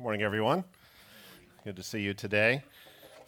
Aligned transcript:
Morning, 0.00 0.22
everyone. 0.22 0.64
Good 1.62 1.76
to 1.76 1.82
see 1.82 2.00
you 2.00 2.14
today. 2.14 2.62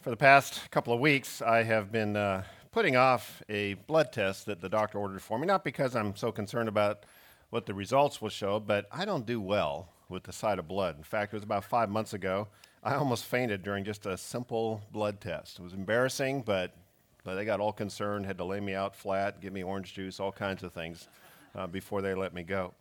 For 0.01 0.09
the 0.09 0.17
past 0.17 0.71
couple 0.71 0.91
of 0.91 0.99
weeks, 0.99 1.39
I 1.39 1.61
have 1.61 1.91
been 1.91 2.17
uh, 2.17 2.45
putting 2.71 2.95
off 2.95 3.43
a 3.47 3.75
blood 3.75 4.11
test 4.11 4.47
that 4.47 4.59
the 4.59 4.69
doctor 4.69 4.97
ordered 4.97 5.21
for 5.21 5.37
me, 5.37 5.45
not 5.45 5.63
because 5.63 5.95
I'm 5.95 6.15
so 6.15 6.31
concerned 6.31 6.67
about 6.67 7.03
what 7.51 7.67
the 7.67 7.75
results 7.75 8.23
will 8.23 8.29
show, 8.29 8.59
but 8.59 8.87
I 8.91 9.05
don't 9.05 9.23
do 9.23 9.39
well 9.39 9.89
with 10.09 10.23
the 10.23 10.33
sight 10.33 10.57
of 10.57 10.67
blood. 10.67 10.97
In 10.97 11.03
fact, 11.03 11.31
it 11.31 11.35
was 11.35 11.43
about 11.43 11.63
five 11.63 11.91
months 11.91 12.15
ago. 12.15 12.47
I 12.83 12.95
almost 12.95 13.25
fainted 13.25 13.61
during 13.61 13.83
just 13.83 14.07
a 14.07 14.17
simple 14.17 14.81
blood 14.91 15.21
test. 15.21 15.59
It 15.59 15.61
was 15.61 15.73
embarrassing, 15.73 16.41
but, 16.41 16.75
but 17.23 17.35
they 17.35 17.45
got 17.45 17.59
all 17.59 17.71
concerned, 17.71 18.25
had 18.25 18.39
to 18.39 18.45
lay 18.45 18.59
me 18.59 18.73
out 18.73 18.95
flat, 18.95 19.41
give 19.41 19.53
me 19.53 19.61
orange 19.61 19.93
juice, 19.93 20.19
all 20.19 20.31
kinds 20.31 20.63
of 20.63 20.73
things 20.73 21.07
uh, 21.53 21.67
before 21.67 22.01
they 22.01 22.15
let 22.15 22.33
me 22.33 22.41
go. 22.41 22.73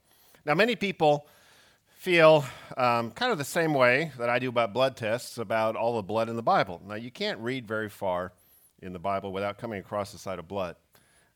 Now, 0.46 0.54
many 0.54 0.76
people 0.76 1.26
feel 2.02 2.44
um, 2.76 3.12
kind 3.12 3.30
of 3.30 3.38
the 3.38 3.44
same 3.44 3.74
way 3.74 4.10
that 4.18 4.28
I 4.28 4.40
do 4.40 4.48
about 4.48 4.72
blood 4.72 4.96
tests 4.96 5.38
about 5.38 5.76
all 5.76 5.94
the 5.94 6.02
blood 6.02 6.28
in 6.28 6.34
the 6.34 6.42
Bible. 6.42 6.82
Now, 6.84 6.96
you 6.96 7.12
can't 7.12 7.38
read 7.38 7.64
very 7.64 7.88
far 7.88 8.32
in 8.80 8.92
the 8.92 8.98
Bible 8.98 9.32
without 9.32 9.56
coming 9.56 9.78
across 9.78 10.10
the 10.10 10.18
sight 10.18 10.40
of 10.40 10.48
blood. 10.48 10.74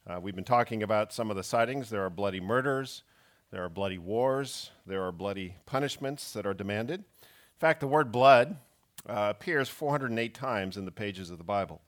Uh, 0.08 0.18
we've 0.20 0.34
been 0.34 0.42
talking 0.42 0.82
about 0.82 1.12
some 1.12 1.30
of 1.30 1.36
the 1.36 1.44
sightings. 1.44 1.88
There 1.88 2.04
are 2.04 2.10
bloody 2.10 2.40
murders, 2.40 3.04
there 3.52 3.62
are 3.62 3.68
bloody 3.68 3.96
wars, 3.96 4.72
there 4.84 5.04
are 5.04 5.12
bloody 5.12 5.54
punishments 5.66 6.32
that 6.32 6.46
are 6.46 6.54
demanded. 6.54 7.04
In 7.22 7.60
fact, 7.60 7.78
the 7.78 7.86
word 7.86 8.10
blood 8.10 8.56
uh, 9.08 9.28
appears 9.30 9.68
408 9.68 10.34
times 10.34 10.76
in 10.76 10.84
the 10.84 10.90
pages 10.90 11.30
of 11.30 11.38
the 11.38 11.44
Bible. 11.44 11.80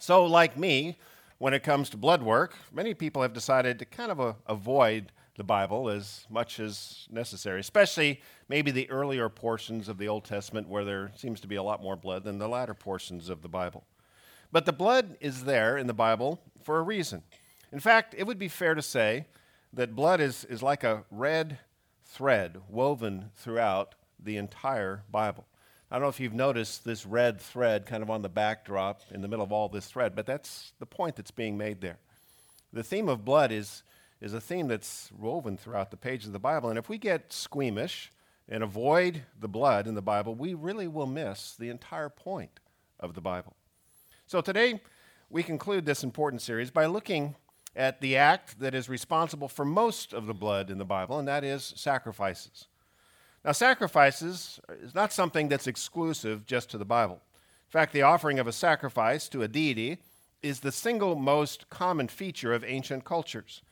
So, 0.00 0.24
like 0.24 0.58
me, 0.58 0.98
when 1.38 1.54
it 1.54 1.62
comes 1.62 1.88
to 1.90 1.96
blood 1.96 2.24
work, 2.24 2.56
many 2.72 2.94
people 2.94 3.22
have 3.22 3.32
decided 3.32 3.78
to 3.78 3.84
kind 3.84 4.10
of 4.10 4.20
uh, 4.20 4.32
avoid 4.48 5.12
the 5.36 5.44
Bible 5.44 5.88
as 5.88 6.26
much 6.28 6.60
as 6.60 7.06
necessary, 7.10 7.60
especially 7.60 8.20
maybe 8.48 8.70
the 8.70 8.90
earlier 8.90 9.28
portions 9.28 9.88
of 9.88 9.98
the 9.98 10.08
Old 10.08 10.24
Testament 10.24 10.68
where 10.68 10.84
there 10.84 11.12
seems 11.16 11.40
to 11.40 11.46
be 11.46 11.56
a 11.56 11.62
lot 11.62 11.82
more 11.82 11.96
blood 11.96 12.24
than 12.24 12.38
the 12.38 12.48
latter 12.48 12.74
portions 12.74 13.28
of 13.28 13.42
the 13.42 13.48
Bible. 13.48 13.84
But 14.50 14.66
the 14.66 14.72
blood 14.72 15.16
is 15.20 15.44
there 15.44 15.78
in 15.78 15.86
the 15.86 15.94
Bible 15.94 16.42
for 16.62 16.78
a 16.78 16.82
reason. 16.82 17.22
In 17.72 17.80
fact, 17.80 18.14
it 18.16 18.26
would 18.26 18.38
be 18.38 18.48
fair 18.48 18.74
to 18.74 18.82
say 18.82 19.26
that 19.72 19.96
blood 19.96 20.20
is, 20.20 20.44
is 20.44 20.62
like 20.62 20.84
a 20.84 21.04
red 21.10 21.58
thread 22.04 22.58
woven 22.68 23.30
throughout 23.34 23.94
the 24.22 24.36
entire 24.36 25.04
Bible. 25.10 25.46
I 25.90 25.96
don't 25.96 26.02
know 26.02 26.08
if 26.08 26.20
you've 26.20 26.34
noticed 26.34 26.84
this 26.84 27.06
red 27.06 27.40
thread 27.40 27.86
kind 27.86 28.02
of 28.02 28.10
on 28.10 28.22
the 28.22 28.28
backdrop 28.28 29.00
in 29.10 29.22
the 29.22 29.28
middle 29.28 29.44
of 29.44 29.52
all 29.52 29.68
this 29.68 29.86
thread, 29.86 30.14
but 30.14 30.26
that's 30.26 30.72
the 30.78 30.86
point 30.86 31.16
that's 31.16 31.30
being 31.30 31.56
made 31.56 31.80
there. 31.80 31.98
The 32.72 32.82
theme 32.82 33.08
of 33.08 33.24
blood 33.24 33.52
is 33.52 33.82
is 34.22 34.34
a 34.34 34.40
theme 34.40 34.68
that's 34.68 35.10
woven 35.18 35.56
throughout 35.56 35.90
the 35.90 35.96
pages 35.96 36.28
of 36.28 36.32
the 36.32 36.38
Bible. 36.38 36.70
And 36.70 36.78
if 36.78 36.88
we 36.88 36.96
get 36.96 37.32
squeamish 37.32 38.12
and 38.48 38.62
avoid 38.62 39.22
the 39.40 39.48
blood 39.48 39.88
in 39.88 39.96
the 39.96 40.00
Bible, 40.00 40.36
we 40.36 40.54
really 40.54 40.86
will 40.86 41.08
miss 41.08 41.56
the 41.56 41.68
entire 41.70 42.08
point 42.08 42.60
of 43.00 43.14
the 43.14 43.20
Bible. 43.20 43.56
So 44.28 44.40
today, 44.40 44.80
we 45.28 45.42
conclude 45.42 45.84
this 45.84 46.04
important 46.04 46.40
series 46.40 46.70
by 46.70 46.86
looking 46.86 47.34
at 47.74 48.00
the 48.00 48.16
act 48.16 48.60
that 48.60 48.76
is 48.76 48.88
responsible 48.88 49.48
for 49.48 49.64
most 49.64 50.12
of 50.12 50.26
the 50.26 50.34
blood 50.34 50.70
in 50.70 50.78
the 50.78 50.84
Bible, 50.84 51.18
and 51.18 51.26
that 51.26 51.42
is 51.42 51.72
sacrifices. 51.76 52.68
Now, 53.44 53.50
sacrifices 53.50 54.60
is 54.80 54.94
not 54.94 55.12
something 55.12 55.48
that's 55.48 55.66
exclusive 55.66 56.46
just 56.46 56.70
to 56.70 56.78
the 56.78 56.84
Bible. 56.84 57.14
In 57.14 57.70
fact, 57.70 57.92
the 57.92 58.02
offering 58.02 58.38
of 58.38 58.46
a 58.46 58.52
sacrifice 58.52 59.28
to 59.30 59.42
a 59.42 59.48
deity 59.48 59.98
is 60.42 60.60
the 60.60 60.70
single 60.70 61.16
most 61.16 61.68
common 61.70 62.06
feature 62.06 62.52
of 62.52 62.62
ancient 62.62 63.04
cultures. 63.04 63.62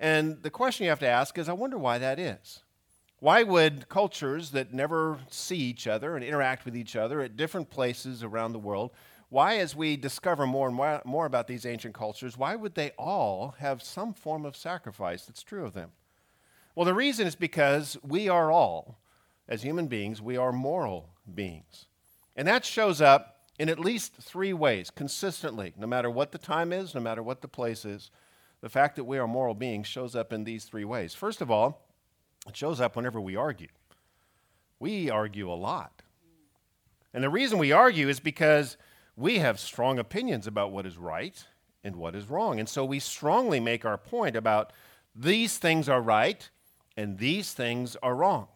And 0.00 0.42
the 0.42 0.50
question 0.50 0.84
you 0.84 0.90
have 0.90 0.98
to 1.00 1.06
ask 1.06 1.36
is 1.36 1.48
I 1.48 1.52
wonder 1.52 1.78
why 1.78 1.98
that 1.98 2.18
is. 2.18 2.62
Why 3.18 3.42
would 3.42 3.90
cultures 3.90 4.50
that 4.52 4.72
never 4.72 5.20
see 5.28 5.58
each 5.58 5.86
other 5.86 6.16
and 6.16 6.24
interact 6.24 6.64
with 6.64 6.74
each 6.74 6.96
other 6.96 7.20
at 7.20 7.36
different 7.36 7.68
places 7.68 8.24
around 8.24 8.54
the 8.54 8.58
world, 8.58 8.92
why, 9.28 9.58
as 9.58 9.76
we 9.76 9.98
discover 9.98 10.46
more 10.46 10.68
and 10.68 11.02
more, 11.04 11.26
about 11.26 11.46
these 11.46 11.66
ancient 11.66 11.94
cultures, 11.94 12.38
why 12.38 12.56
would 12.56 12.74
they 12.74 12.92
all 12.98 13.54
have 13.58 13.82
some 13.82 14.14
form 14.14 14.46
of 14.46 14.56
sacrifice 14.56 15.26
that's 15.26 15.42
true 15.42 15.66
of 15.66 15.74
them? 15.74 15.90
Well, 16.74 16.86
the 16.86 16.94
reason 16.94 17.26
is 17.26 17.36
because 17.36 17.98
we 18.02 18.28
are 18.28 18.50
all, 18.50 18.98
as 19.46 19.62
human 19.62 19.86
beings, 19.86 20.22
we 20.22 20.38
are 20.38 20.50
moral 20.50 21.10
beings. 21.32 21.86
And 22.34 22.48
that 22.48 22.64
shows 22.64 23.02
up 23.02 23.42
in 23.58 23.68
at 23.68 23.78
least 23.78 24.14
three 24.14 24.54
ways 24.54 24.90
consistently, 24.90 25.74
no 25.76 25.86
matter 25.86 26.10
what 26.10 26.32
the 26.32 26.38
time 26.38 26.72
is, 26.72 26.94
no 26.94 27.02
matter 27.02 27.22
what 27.22 27.42
the 27.42 27.48
place 27.48 27.84
is 27.84 28.10
the 28.60 28.68
fact 28.68 28.96
that 28.96 29.04
we 29.04 29.18
are 29.18 29.26
moral 29.26 29.54
beings 29.54 29.86
shows 29.86 30.14
up 30.14 30.32
in 30.32 30.44
these 30.44 30.64
three 30.64 30.84
ways. 30.84 31.14
First 31.14 31.40
of 31.40 31.50
all, 31.50 31.86
it 32.46 32.56
shows 32.56 32.80
up 32.80 32.96
whenever 32.96 33.20
we 33.20 33.36
argue. 33.36 33.68
We 34.78 35.10
argue 35.10 35.50
a 35.50 35.54
lot. 35.54 36.02
And 37.12 37.24
the 37.24 37.30
reason 37.30 37.58
we 37.58 37.72
argue 37.72 38.08
is 38.08 38.20
because 38.20 38.76
we 39.16 39.38
have 39.38 39.58
strong 39.58 39.98
opinions 39.98 40.46
about 40.46 40.72
what 40.72 40.86
is 40.86 40.96
right 40.96 41.44
and 41.82 41.96
what 41.96 42.14
is 42.14 42.28
wrong. 42.30 42.60
And 42.60 42.68
so 42.68 42.84
we 42.84 42.98
strongly 42.98 43.60
make 43.60 43.84
our 43.84 43.98
point 43.98 44.36
about 44.36 44.72
these 45.14 45.58
things 45.58 45.88
are 45.88 46.00
right 46.00 46.48
and 46.96 47.18
these 47.18 47.52
things 47.52 47.96
are 48.02 48.14
wrong. 48.14 48.48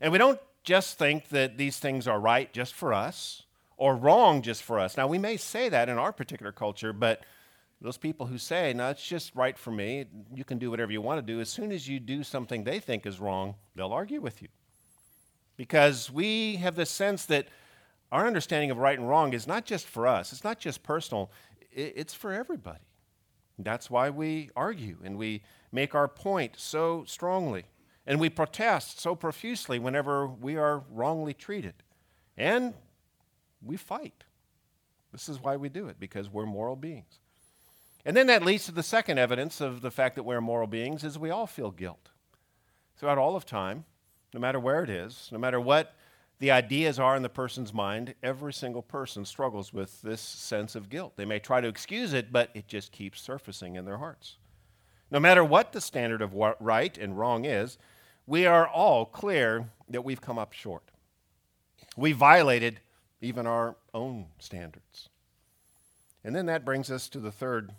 And 0.00 0.12
we 0.12 0.18
don't 0.18 0.40
just 0.62 0.98
think 0.98 1.28
that 1.28 1.56
these 1.56 1.78
things 1.78 2.06
are 2.06 2.20
right 2.20 2.52
just 2.52 2.74
for 2.74 2.92
us 2.92 3.42
or 3.76 3.96
wrong 3.96 4.42
just 4.42 4.62
for 4.62 4.78
us. 4.78 4.96
Now, 4.96 5.06
we 5.06 5.18
may 5.18 5.36
say 5.36 5.68
that 5.68 5.88
in 5.88 5.98
our 5.98 6.12
particular 6.12 6.52
culture, 6.52 6.92
but 6.92 7.22
those 7.80 7.96
people 7.96 8.26
who 8.26 8.38
say, 8.38 8.72
no, 8.72 8.90
it's 8.90 9.06
just 9.06 9.34
right 9.34 9.56
for 9.56 9.70
me, 9.70 10.06
you 10.34 10.44
can 10.44 10.58
do 10.58 10.70
whatever 10.70 10.92
you 10.92 11.00
want 11.00 11.18
to 11.18 11.32
do, 11.32 11.40
as 11.40 11.48
soon 11.48 11.72
as 11.72 11.86
you 11.86 12.00
do 12.00 12.22
something 12.22 12.64
they 12.64 12.80
think 12.80 13.06
is 13.06 13.20
wrong, 13.20 13.54
they'll 13.74 13.92
argue 13.92 14.20
with 14.20 14.40
you. 14.40 14.48
Because 15.56 16.10
we 16.10 16.56
have 16.56 16.74
this 16.74 16.90
sense 16.90 17.26
that 17.26 17.48
our 18.10 18.26
understanding 18.26 18.70
of 18.70 18.78
right 18.78 18.98
and 18.98 19.08
wrong 19.08 19.32
is 19.32 19.46
not 19.46 19.64
just 19.64 19.86
for 19.86 20.06
us, 20.06 20.32
it's 20.32 20.44
not 20.44 20.58
just 20.58 20.82
personal, 20.82 21.30
it's 21.70 22.14
for 22.14 22.32
everybody. 22.32 22.80
That's 23.58 23.90
why 23.90 24.10
we 24.10 24.50
argue 24.54 24.98
and 25.04 25.16
we 25.16 25.42
make 25.72 25.94
our 25.94 26.08
point 26.08 26.54
so 26.56 27.04
strongly. 27.06 27.64
And 28.06 28.20
we 28.20 28.30
protest 28.30 29.00
so 29.00 29.14
profusely 29.16 29.78
whenever 29.78 30.26
we 30.26 30.56
are 30.56 30.84
wrongly 30.90 31.34
treated. 31.34 31.74
And 32.36 32.74
we 33.62 33.76
fight. 33.76 34.24
This 35.10 35.28
is 35.28 35.42
why 35.42 35.56
we 35.56 35.68
do 35.68 35.88
it, 35.88 35.98
because 35.98 36.30
we're 36.30 36.46
moral 36.46 36.76
beings. 36.76 37.18
And 38.06 38.16
then 38.16 38.28
that 38.28 38.44
leads 38.44 38.66
to 38.66 38.72
the 38.72 38.84
second 38.84 39.18
evidence 39.18 39.60
of 39.60 39.80
the 39.80 39.90
fact 39.90 40.14
that 40.14 40.22
we're 40.22 40.40
moral 40.40 40.68
beings 40.68 41.02
is 41.02 41.18
we 41.18 41.30
all 41.30 41.48
feel 41.48 41.72
guilt. 41.72 42.10
Throughout 42.96 43.18
all 43.18 43.34
of 43.34 43.44
time, 43.44 43.84
no 44.32 44.38
matter 44.38 44.60
where 44.60 44.84
it 44.84 44.88
is, 44.88 45.28
no 45.32 45.38
matter 45.38 45.60
what 45.60 45.92
the 46.38 46.52
ideas 46.52 47.00
are 47.00 47.16
in 47.16 47.24
the 47.24 47.28
person's 47.28 47.74
mind, 47.74 48.14
every 48.22 48.52
single 48.52 48.80
person 48.80 49.24
struggles 49.24 49.72
with 49.72 50.02
this 50.02 50.20
sense 50.20 50.76
of 50.76 50.88
guilt. 50.88 51.14
They 51.16 51.24
may 51.24 51.40
try 51.40 51.60
to 51.60 51.66
excuse 51.66 52.12
it, 52.12 52.30
but 52.30 52.50
it 52.54 52.68
just 52.68 52.92
keeps 52.92 53.20
surfacing 53.20 53.74
in 53.74 53.84
their 53.84 53.98
hearts. 53.98 54.36
No 55.10 55.18
matter 55.18 55.42
what 55.42 55.72
the 55.72 55.80
standard 55.80 56.22
of 56.22 56.32
right 56.60 56.96
and 56.96 57.18
wrong 57.18 57.44
is, 57.44 57.76
we 58.24 58.46
are 58.46 58.68
all 58.68 59.04
clear 59.04 59.70
that 59.88 60.04
we've 60.04 60.20
come 60.20 60.38
up 60.38 60.52
short. 60.52 60.92
We 61.96 62.12
violated 62.12 62.78
even 63.20 63.48
our 63.48 63.74
own 63.92 64.26
standards. 64.38 65.08
And 66.22 66.36
then 66.36 66.46
that 66.46 66.64
brings 66.64 66.88
us 66.88 67.08
to 67.08 67.18
the 67.18 67.32
third 67.32 67.72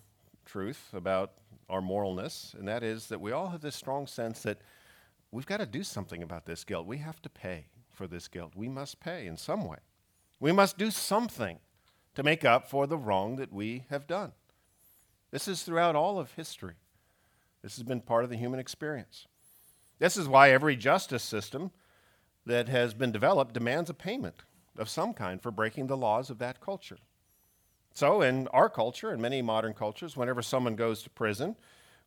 truth 0.47 0.89
about 0.93 1.33
our 1.69 1.81
moralness, 1.81 2.53
and 2.55 2.67
that 2.67 2.81
is 2.81 3.07
that 3.07 3.21
we 3.21 3.31
all 3.31 3.49
have 3.49 3.61
this 3.61 3.75
strong 3.75 4.07
sense 4.07 4.41
that 4.41 4.61
we've 5.31 5.45
got 5.45 5.57
to 5.57 5.65
do 5.65 5.83
something 5.83 6.23
about 6.23 6.45
this 6.45 6.63
guilt. 6.63 6.87
We 6.87 6.97
have 6.97 7.21
to 7.21 7.29
pay 7.29 7.67
for 7.93 8.07
this 8.07 8.27
guilt. 8.27 8.53
We 8.55 8.69
must 8.69 8.99
pay 8.99 9.27
in 9.27 9.37
some 9.37 9.65
way. 9.65 9.77
We 10.39 10.51
must 10.51 10.77
do 10.77 10.89
something 10.89 11.59
to 12.15 12.23
make 12.23 12.45
up 12.45 12.69
for 12.69 12.87
the 12.87 12.97
wrong 12.97 13.35
that 13.35 13.53
we 13.53 13.83
have 13.89 14.07
done. 14.07 14.31
This 15.31 15.47
is 15.47 15.63
throughout 15.63 15.95
all 15.95 16.17
of 16.17 16.31
history. 16.31 16.75
This 17.61 17.75
has 17.75 17.83
been 17.83 18.01
part 18.01 18.23
of 18.23 18.29
the 18.29 18.37
human 18.37 18.59
experience. 18.59 19.27
This 19.99 20.15
is 20.15 20.27
why 20.27 20.51
every 20.51 20.75
justice 20.75 21.23
system 21.23 21.71
that 22.45 22.69
has 22.69 22.93
been 22.93 23.11
developed 23.11 23.53
demands 23.53 23.89
a 23.89 23.93
payment 23.93 24.43
of 24.77 24.89
some 24.89 25.13
kind 25.13 25.41
for 25.41 25.51
breaking 25.51 25.87
the 25.87 25.97
laws 25.97 26.29
of 26.29 26.37
that 26.39 26.61
culture. 26.61 26.97
So, 27.97 28.21
in 28.21 28.47
our 28.49 28.69
culture 28.69 29.09
and 29.09 29.19
many 29.19 29.41
modern 29.41 29.73
cultures, 29.73 30.15
whenever 30.15 30.43
someone 30.43 30.75
goes 30.75 31.01
to 31.01 31.09
prison, 31.09 31.55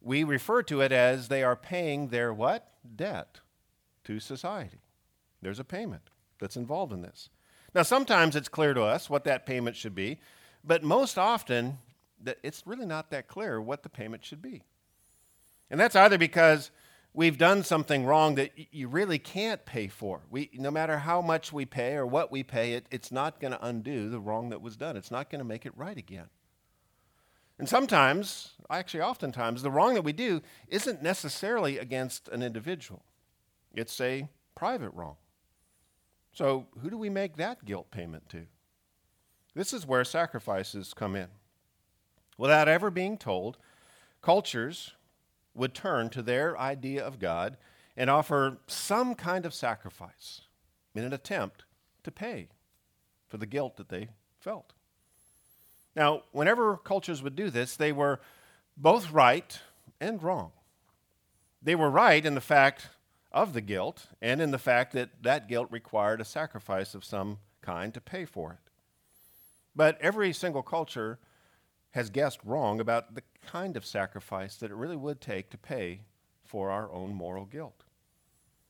we 0.00 0.22
refer 0.22 0.62
to 0.62 0.82
it 0.82 0.92
as 0.92 1.26
they 1.26 1.42
are 1.42 1.56
paying 1.56 2.10
their 2.10 2.32
what? 2.32 2.70
Debt 2.94 3.40
to 4.04 4.20
society. 4.20 4.82
There's 5.42 5.58
a 5.58 5.64
payment 5.64 6.10
that's 6.38 6.54
involved 6.54 6.92
in 6.92 7.02
this. 7.02 7.28
Now, 7.75 7.82
sometimes 7.82 8.37
it's 8.37 8.48
clear 8.48 8.72
to 8.72 8.84
us 8.84 9.10
what 9.10 9.25
that 9.25 9.46
payment 9.46 9.75
should 9.75 9.96
be, 9.96 10.20
but 10.62 10.84
most 10.84 11.19
often 11.19 11.78
it's 12.25 12.62
really 12.64 12.87
not 12.87 13.10
that 13.10 13.26
clear 13.26 13.60
what 13.60 13.82
the 13.82 13.88
payment 13.88 14.25
should 14.25 14.40
be. 14.40 14.62
And 15.72 15.81
that's 15.81 15.96
either 15.96 16.19
because 16.19 16.70
we've 17.12 17.38
done 17.38 17.62
something 17.62 18.04
wrong 18.04 18.36
that 18.36 18.52
you 18.72 18.88
really 18.88 19.18
can't 19.18 19.64
pay 19.64 19.88
for. 19.88 20.20
We, 20.30 20.50
no 20.54 20.70
matter 20.70 20.98
how 20.98 21.20
much 21.20 21.52
we 21.52 21.64
pay 21.64 21.94
or 21.94 22.06
what 22.06 22.30
we 22.30 22.42
pay, 22.42 22.74
it, 22.74 22.86
it's 22.90 23.10
not 23.10 23.40
going 23.40 23.52
to 23.52 23.64
undo 23.64 24.08
the 24.08 24.20
wrong 24.20 24.50
that 24.50 24.62
was 24.62 24.76
done. 24.76 24.96
It's 24.96 25.10
not 25.10 25.30
going 25.30 25.40
to 25.40 25.44
make 25.44 25.66
it 25.66 25.72
right 25.76 25.96
again. 25.96 26.28
And 27.58 27.68
sometimes, 27.68 28.52
actually, 28.70 29.02
oftentimes, 29.02 29.62
the 29.62 29.70
wrong 29.70 29.94
that 29.94 30.02
we 30.02 30.12
do 30.14 30.40
isn't 30.68 31.02
necessarily 31.02 31.78
against 31.78 32.28
an 32.28 32.42
individual, 32.42 33.02
it's 33.74 34.00
a 34.00 34.28
private 34.54 34.92
wrong. 34.94 35.16
So, 36.32 36.68
who 36.80 36.90
do 36.90 36.96
we 36.96 37.10
make 37.10 37.36
that 37.36 37.64
guilt 37.64 37.90
payment 37.90 38.28
to? 38.30 38.46
This 39.54 39.72
is 39.72 39.84
where 39.84 40.04
sacrifices 40.04 40.94
come 40.94 41.16
in. 41.16 41.26
Without 42.38 42.68
ever 42.68 42.90
being 42.90 43.18
told, 43.18 43.58
cultures 44.22 44.92
would 45.60 45.74
turn 45.74 46.08
to 46.08 46.22
their 46.22 46.58
idea 46.58 47.04
of 47.06 47.18
God 47.18 47.58
and 47.94 48.08
offer 48.08 48.56
some 48.66 49.14
kind 49.14 49.44
of 49.44 49.52
sacrifice 49.52 50.40
in 50.94 51.04
an 51.04 51.12
attempt 51.12 51.64
to 52.02 52.10
pay 52.10 52.48
for 53.28 53.36
the 53.36 53.44
guilt 53.44 53.76
that 53.76 53.90
they 53.90 54.08
felt. 54.40 54.72
Now, 55.94 56.22
whenever 56.32 56.78
cultures 56.78 57.22
would 57.22 57.36
do 57.36 57.50
this, 57.50 57.76
they 57.76 57.92
were 57.92 58.20
both 58.74 59.10
right 59.10 59.60
and 60.00 60.22
wrong. 60.22 60.52
They 61.62 61.74
were 61.74 61.90
right 61.90 62.24
in 62.24 62.34
the 62.34 62.40
fact 62.40 62.88
of 63.30 63.52
the 63.52 63.60
guilt 63.60 64.06
and 64.22 64.40
in 64.40 64.52
the 64.52 64.58
fact 64.58 64.94
that 64.94 65.10
that 65.22 65.46
guilt 65.46 65.68
required 65.70 66.22
a 66.22 66.24
sacrifice 66.24 66.94
of 66.94 67.04
some 67.04 67.36
kind 67.60 67.92
to 67.92 68.00
pay 68.00 68.24
for 68.24 68.52
it. 68.52 68.70
But 69.76 70.00
every 70.00 70.32
single 70.32 70.62
culture 70.62 71.18
has 71.90 72.08
guessed 72.08 72.38
wrong 72.46 72.80
about 72.80 73.14
the 73.14 73.22
kind 73.50 73.76
of 73.76 73.85
sacrifice 73.85 74.56
that 74.56 74.70
it 74.70 74.76
really 74.76 74.97
would 74.97 75.20
take 75.20 75.50
to 75.50 75.58
pay 75.58 76.02
for 76.44 76.70
our 76.70 76.91
own 76.93 77.14
moral 77.14 77.44
guilt. 77.44 77.85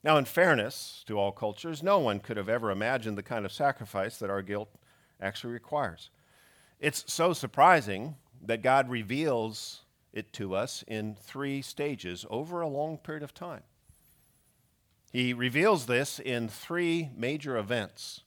Now, 0.03 0.17
in 0.17 0.25
fairness 0.25 1.03
to 1.07 1.19
all 1.19 1.31
cultures, 1.31 1.83
no 1.83 1.99
one 1.99 2.19
could 2.19 2.37
have 2.37 2.49
ever 2.49 2.71
imagined 2.71 3.17
the 3.17 3.23
kind 3.23 3.45
of 3.45 3.51
sacrifice 3.51 4.17
that 4.17 4.31
our 4.31 4.41
guilt 4.41 4.69
actually 5.21 5.53
requires. 5.53 6.09
It's 6.79 7.03
so 7.11 7.33
surprising 7.33 8.15
that 8.41 8.63
God 8.63 8.89
reveals 8.89 9.81
it 10.13 10.33
to 10.33 10.55
us 10.55 10.83
in 10.87 11.15
three 11.15 11.61
stages 11.61 12.25
over 12.29 12.61
a 12.61 12.67
long 12.67 12.97
period 12.97 13.23
of 13.23 13.35
time. 13.35 13.61
He 15.13 15.33
reveals 15.33 15.85
this 15.85 16.19
in 16.19 16.47
three 16.47 17.09
major 17.15 17.57
events 17.57 18.21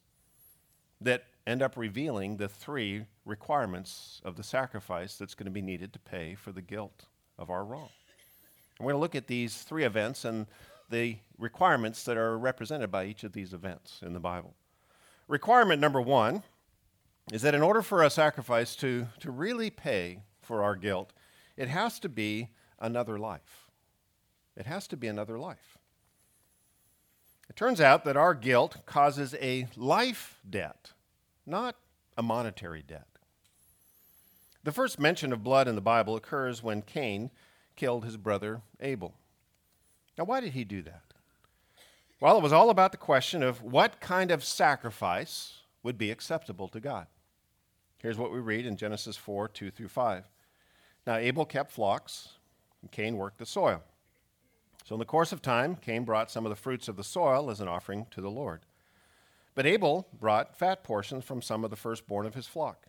that 1.01 1.25
end 1.47 1.63
up 1.63 1.77
revealing 1.77 2.37
the 2.37 2.49
three 2.49 3.07
requirements 3.25 4.21
of 4.25 4.37
the 4.37 4.43
sacrifice 4.43 5.17
that's 5.17 5.35
going 5.35 5.47
to 5.47 5.51
be 5.51 5.63
needed 5.63 5.93
to 5.93 5.99
pay 5.99 6.35
for 6.35 6.53
the 6.53 6.63
guilt 6.63 7.07
of 7.39 7.51
our 7.51 7.65
wrong. 7.65 7.89
we're 8.79 8.85
going 8.85 8.95
to 8.95 9.01
look 9.01 9.15
at 9.15 9.27
these 9.27 9.63
three 9.63 9.85
events 9.85 10.25
and 10.25 10.47
the 10.91 11.17
requirements 11.39 12.05
that 12.05 12.17
are 12.17 12.39
represented 12.39 12.91
by 12.91 13.05
each 13.05 13.25
of 13.25 13.33
these 13.33 13.53
events 13.53 14.01
in 14.03 14.13
the 14.13 14.21
Bible. 14.21 14.55
Requirement 15.29 15.81
number 15.81 16.01
one 16.01 16.43
is 17.33 17.43
that 17.43 17.55
in 17.55 17.63
order 17.63 17.83
for 17.83 18.03
a 18.03 18.11
sacrifice 18.11 18.77
to, 18.77 19.07
to 19.21 19.31
really 19.31 19.71
pay 19.71 20.21
for 20.43 20.63
our 20.63 20.77
guilt, 20.77 21.13
it 21.57 21.69
has 21.69 21.99
to 22.01 22.09
be 22.09 22.49
another 22.79 23.19
life. 23.19 23.71
It 24.57 24.67
has 24.67 24.87
to 24.89 24.97
be 24.97 25.09
another 25.09 25.39
life. 25.39 25.79
It 27.49 27.57
turns 27.57 27.81
out 27.81 28.05
that 28.05 28.17
our 28.17 28.35
guilt 28.35 28.79
causes 28.87 29.35
a 29.41 29.69
life 29.77 30.41
debt, 30.49 30.93
not 31.47 31.77
a 32.17 32.23
monetary 32.23 32.83
debt. 32.83 33.07
The 34.63 34.73
first 34.73 34.99
mention 34.99 35.33
of 35.33 35.45
blood 35.45 35.69
in 35.69 35.75
the 35.75 35.81
Bible 35.81 36.17
occurs 36.17 36.63
when 36.63 36.83
Cain 36.83 37.31
killed 37.77 38.05
his 38.05 38.17
brother 38.17 38.63
Abel. 38.81 39.15
Now, 40.17 40.25
why 40.25 40.41
did 40.41 40.53
he 40.53 40.65
do 40.65 40.81
that? 40.83 41.03
Well, 42.21 42.39
it 42.39 42.43
was 42.43 42.53
all 42.53 42.71
about 42.71 42.93
the 42.93 42.99
question 42.99 43.43
of 43.43 43.63
what 43.63 44.01
kind 44.01 44.31
of 44.31 44.45
sacrifice 44.45 45.59
would 45.83 45.99
be 45.99 46.11
acceptable 46.11 46.69
to 46.69 46.81
God. 46.81 47.07
Here's 47.99 48.17
what 48.17 48.33
we 48.33 48.39
read 48.39 48.67
in 48.67 48.77
Genesis 48.77 49.17
4 49.17 49.49
2 49.49 49.71
through 49.71 49.89
5. 49.89 50.25
Now, 51.07 51.17
Abel 51.17 51.45
kept 51.45 51.71
flocks, 51.71 52.31
and 52.81 52.91
Cain 52.91 53.17
worked 53.17 53.39
the 53.39 53.47
soil. 53.47 53.83
So, 54.85 54.95
in 54.95 54.99
the 54.99 55.05
course 55.05 55.33
of 55.33 55.43
time, 55.43 55.77
Cain 55.77 56.05
brought 56.05 56.31
some 56.31 56.47
of 56.47 56.51
the 56.51 56.57
fruits 56.57 56.89
of 56.89 56.97
the 56.97 57.05
soil 57.05 57.51
as 57.51 57.61
an 57.61 57.69
offering 57.69 58.07
to 58.11 58.21
the 58.21 58.31
Lord. 58.31 58.61
But 59.55 59.67
Abel 59.67 60.09
brought 60.19 60.57
fat 60.57 60.83
portions 60.83 61.25
from 61.25 61.43
some 61.43 61.65
of 61.65 61.71
the 61.71 61.77
firstborn 61.77 62.27
of 62.27 62.35
his 62.35 62.47
flock. 62.47 62.87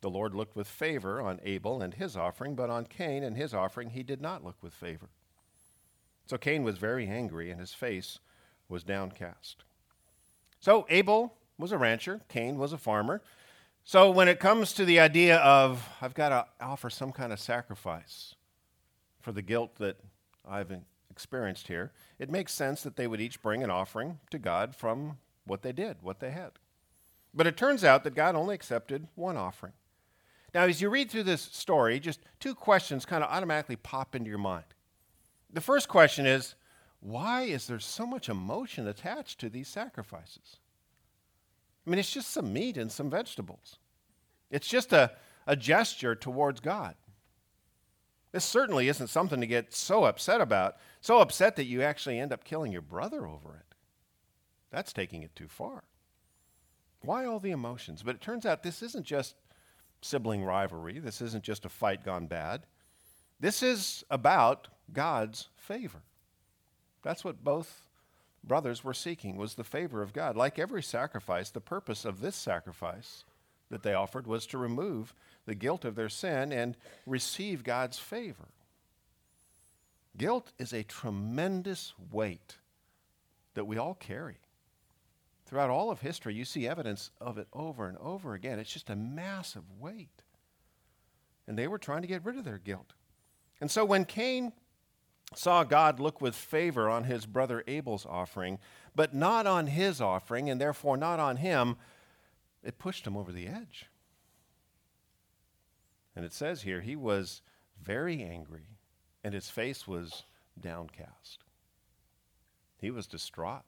The 0.00 0.10
Lord 0.10 0.34
looked 0.34 0.56
with 0.56 0.66
favor 0.66 1.20
on 1.20 1.40
Abel 1.44 1.82
and 1.82 1.94
his 1.94 2.16
offering, 2.16 2.54
but 2.54 2.70
on 2.70 2.86
Cain 2.86 3.22
and 3.22 3.36
his 3.36 3.54
offering 3.54 3.90
he 3.90 4.02
did 4.02 4.20
not 4.20 4.44
look 4.44 4.56
with 4.62 4.72
favor. 4.72 5.10
So 6.26 6.38
Cain 6.38 6.62
was 6.62 6.78
very 6.78 7.06
angry, 7.06 7.50
and 7.50 7.60
his 7.60 7.74
face 7.74 8.18
was 8.68 8.82
downcast. 8.82 9.64
So 10.60 10.86
Abel 10.88 11.34
was 11.58 11.72
a 11.72 11.78
rancher, 11.78 12.20
Cain 12.28 12.56
was 12.56 12.72
a 12.72 12.78
farmer. 12.78 13.20
So 13.84 14.10
when 14.10 14.28
it 14.28 14.40
comes 14.40 14.72
to 14.74 14.84
the 14.84 15.00
idea 15.00 15.38
of, 15.38 15.88
I've 16.00 16.14
got 16.14 16.28
to 16.28 16.46
offer 16.64 16.90
some 16.90 17.12
kind 17.12 17.32
of 17.32 17.40
sacrifice 17.40 18.34
for 19.20 19.32
the 19.32 19.42
guilt 19.42 19.76
that 19.78 19.96
I've 20.48 20.72
experienced 21.10 21.68
here, 21.68 21.92
it 22.18 22.30
makes 22.30 22.54
sense 22.54 22.82
that 22.82 22.96
they 22.96 23.06
would 23.06 23.20
each 23.20 23.42
bring 23.42 23.62
an 23.62 23.70
offering 23.70 24.18
to 24.30 24.38
God 24.38 24.76
from 24.76 25.18
what 25.46 25.62
they 25.62 25.72
did, 25.72 25.96
what 26.02 26.20
they 26.20 26.30
had. 26.30 26.52
But 27.32 27.46
it 27.46 27.56
turns 27.56 27.84
out 27.84 28.04
that 28.04 28.14
God 28.14 28.34
only 28.34 28.54
accepted 28.54 29.08
one 29.14 29.36
offering. 29.36 29.72
Now, 30.52 30.64
as 30.64 30.80
you 30.80 30.90
read 30.90 31.10
through 31.10 31.22
this 31.24 31.42
story, 31.42 32.00
just 32.00 32.20
two 32.40 32.54
questions 32.54 33.06
kind 33.06 33.22
of 33.22 33.30
automatically 33.30 33.76
pop 33.76 34.14
into 34.14 34.28
your 34.28 34.38
mind. 34.38 34.64
The 35.52 35.60
first 35.60 35.88
question 35.88 36.26
is 36.26 36.54
why 37.00 37.42
is 37.42 37.66
there 37.66 37.78
so 37.78 38.06
much 38.06 38.28
emotion 38.28 38.86
attached 38.86 39.38
to 39.40 39.48
these 39.48 39.68
sacrifices? 39.68 40.58
I 41.86 41.90
mean, 41.90 41.98
it's 41.98 42.12
just 42.12 42.30
some 42.30 42.52
meat 42.52 42.76
and 42.76 42.92
some 42.92 43.10
vegetables, 43.10 43.78
it's 44.50 44.68
just 44.68 44.92
a, 44.92 45.12
a 45.46 45.56
gesture 45.56 46.14
towards 46.14 46.60
God. 46.60 46.94
This 48.32 48.44
certainly 48.44 48.88
isn't 48.88 49.08
something 49.08 49.40
to 49.40 49.46
get 49.46 49.74
so 49.74 50.04
upset 50.04 50.40
about, 50.40 50.76
so 51.00 51.18
upset 51.18 51.56
that 51.56 51.64
you 51.64 51.82
actually 51.82 52.20
end 52.20 52.32
up 52.32 52.44
killing 52.44 52.70
your 52.70 52.82
brother 52.82 53.26
over 53.26 53.56
it. 53.56 53.69
That's 54.70 54.92
taking 54.92 55.22
it 55.22 55.34
too 55.34 55.48
far. 55.48 55.84
Why 57.02 57.24
all 57.24 57.40
the 57.40 57.50
emotions? 57.50 58.02
But 58.02 58.16
it 58.16 58.20
turns 58.20 58.46
out 58.46 58.62
this 58.62 58.82
isn't 58.82 59.06
just 59.06 59.34
sibling 60.02 60.44
rivalry, 60.44 60.98
this 60.98 61.20
isn't 61.20 61.44
just 61.44 61.64
a 61.64 61.68
fight 61.68 62.04
gone 62.04 62.26
bad. 62.26 62.66
This 63.38 63.62
is 63.62 64.04
about 64.10 64.68
God's 64.92 65.48
favor. 65.56 66.02
That's 67.02 67.24
what 67.24 67.42
both 67.42 67.86
brothers 68.44 68.84
were 68.84 68.94
seeking 68.94 69.36
was 69.36 69.54
the 69.54 69.64
favor 69.64 70.02
of 70.02 70.12
God. 70.12 70.36
Like 70.36 70.58
every 70.58 70.82
sacrifice, 70.82 71.50
the 71.50 71.60
purpose 71.60 72.04
of 72.04 72.20
this 72.20 72.36
sacrifice 72.36 73.24
that 73.70 73.82
they 73.82 73.94
offered 73.94 74.26
was 74.26 74.46
to 74.46 74.58
remove 74.58 75.14
the 75.46 75.54
guilt 75.54 75.84
of 75.84 75.94
their 75.94 76.08
sin 76.08 76.52
and 76.52 76.76
receive 77.06 77.64
God's 77.64 77.98
favor. 77.98 78.48
Guilt 80.16 80.52
is 80.58 80.72
a 80.72 80.82
tremendous 80.82 81.94
weight 82.10 82.56
that 83.54 83.66
we 83.66 83.78
all 83.78 83.94
carry. 83.94 84.38
Throughout 85.50 85.68
all 85.68 85.90
of 85.90 86.00
history, 86.00 86.32
you 86.32 86.44
see 86.44 86.68
evidence 86.68 87.10
of 87.20 87.36
it 87.36 87.48
over 87.52 87.88
and 87.88 87.98
over 87.98 88.34
again. 88.34 88.60
It's 88.60 88.72
just 88.72 88.88
a 88.88 88.94
massive 88.94 89.64
weight. 89.80 90.22
And 91.48 91.58
they 91.58 91.66
were 91.66 91.76
trying 91.76 92.02
to 92.02 92.08
get 92.08 92.24
rid 92.24 92.38
of 92.38 92.44
their 92.44 92.58
guilt. 92.58 92.92
And 93.60 93.68
so 93.68 93.84
when 93.84 94.04
Cain 94.04 94.52
saw 95.34 95.64
God 95.64 95.98
look 95.98 96.20
with 96.20 96.36
favor 96.36 96.88
on 96.88 97.02
his 97.02 97.26
brother 97.26 97.64
Abel's 97.66 98.06
offering, 98.06 98.60
but 98.94 99.12
not 99.12 99.44
on 99.44 99.66
his 99.66 100.00
offering, 100.00 100.48
and 100.48 100.60
therefore 100.60 100.96
not 100.96 101.18
on 101.18 101.38
him, 101.38 101.74
it 102.62 102.78
pushed 102.78 103.04
him 103.04 103.16
over 103.16 103.32
the 103.32 103.48
edge. 103.48 103.86
And 106.14 106.24
it 106.24 106.32
says 106.32 106.62
here, 106.62 106.80
he 106.80 106.94
was 106.94 107.42
very 107.82 108.22
angry, 108.22 108.68
and 109.24 109.34
his 109.34 109.50
face 109.50 109.88
was 109.88 110.22
downcast. 110.60 111.42
He 112.78 112.92
was 112.92 113.08
distraught 113.08 113.64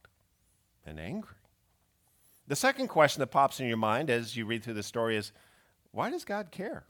and 0.86 1.00
angry. 1.00 1.41
The 2.46 2.56
second 2.56 2.88
question 2.88 3.20
that 3.20 3.28
pops 3.28 3.60
in 3.60 3.68
your 3.68 3.76
mind 3.76 4.10
as 4.10 4.36
you 4.36 4.46
read 4.46 4.64
through 4.64 4.74
the 4.74 4.82
story 4.82 5.16
is 5.16 5.32
why 5.90 6.10
does 6.10 6.24
God 6.24 6.50
care? 6.50 6.84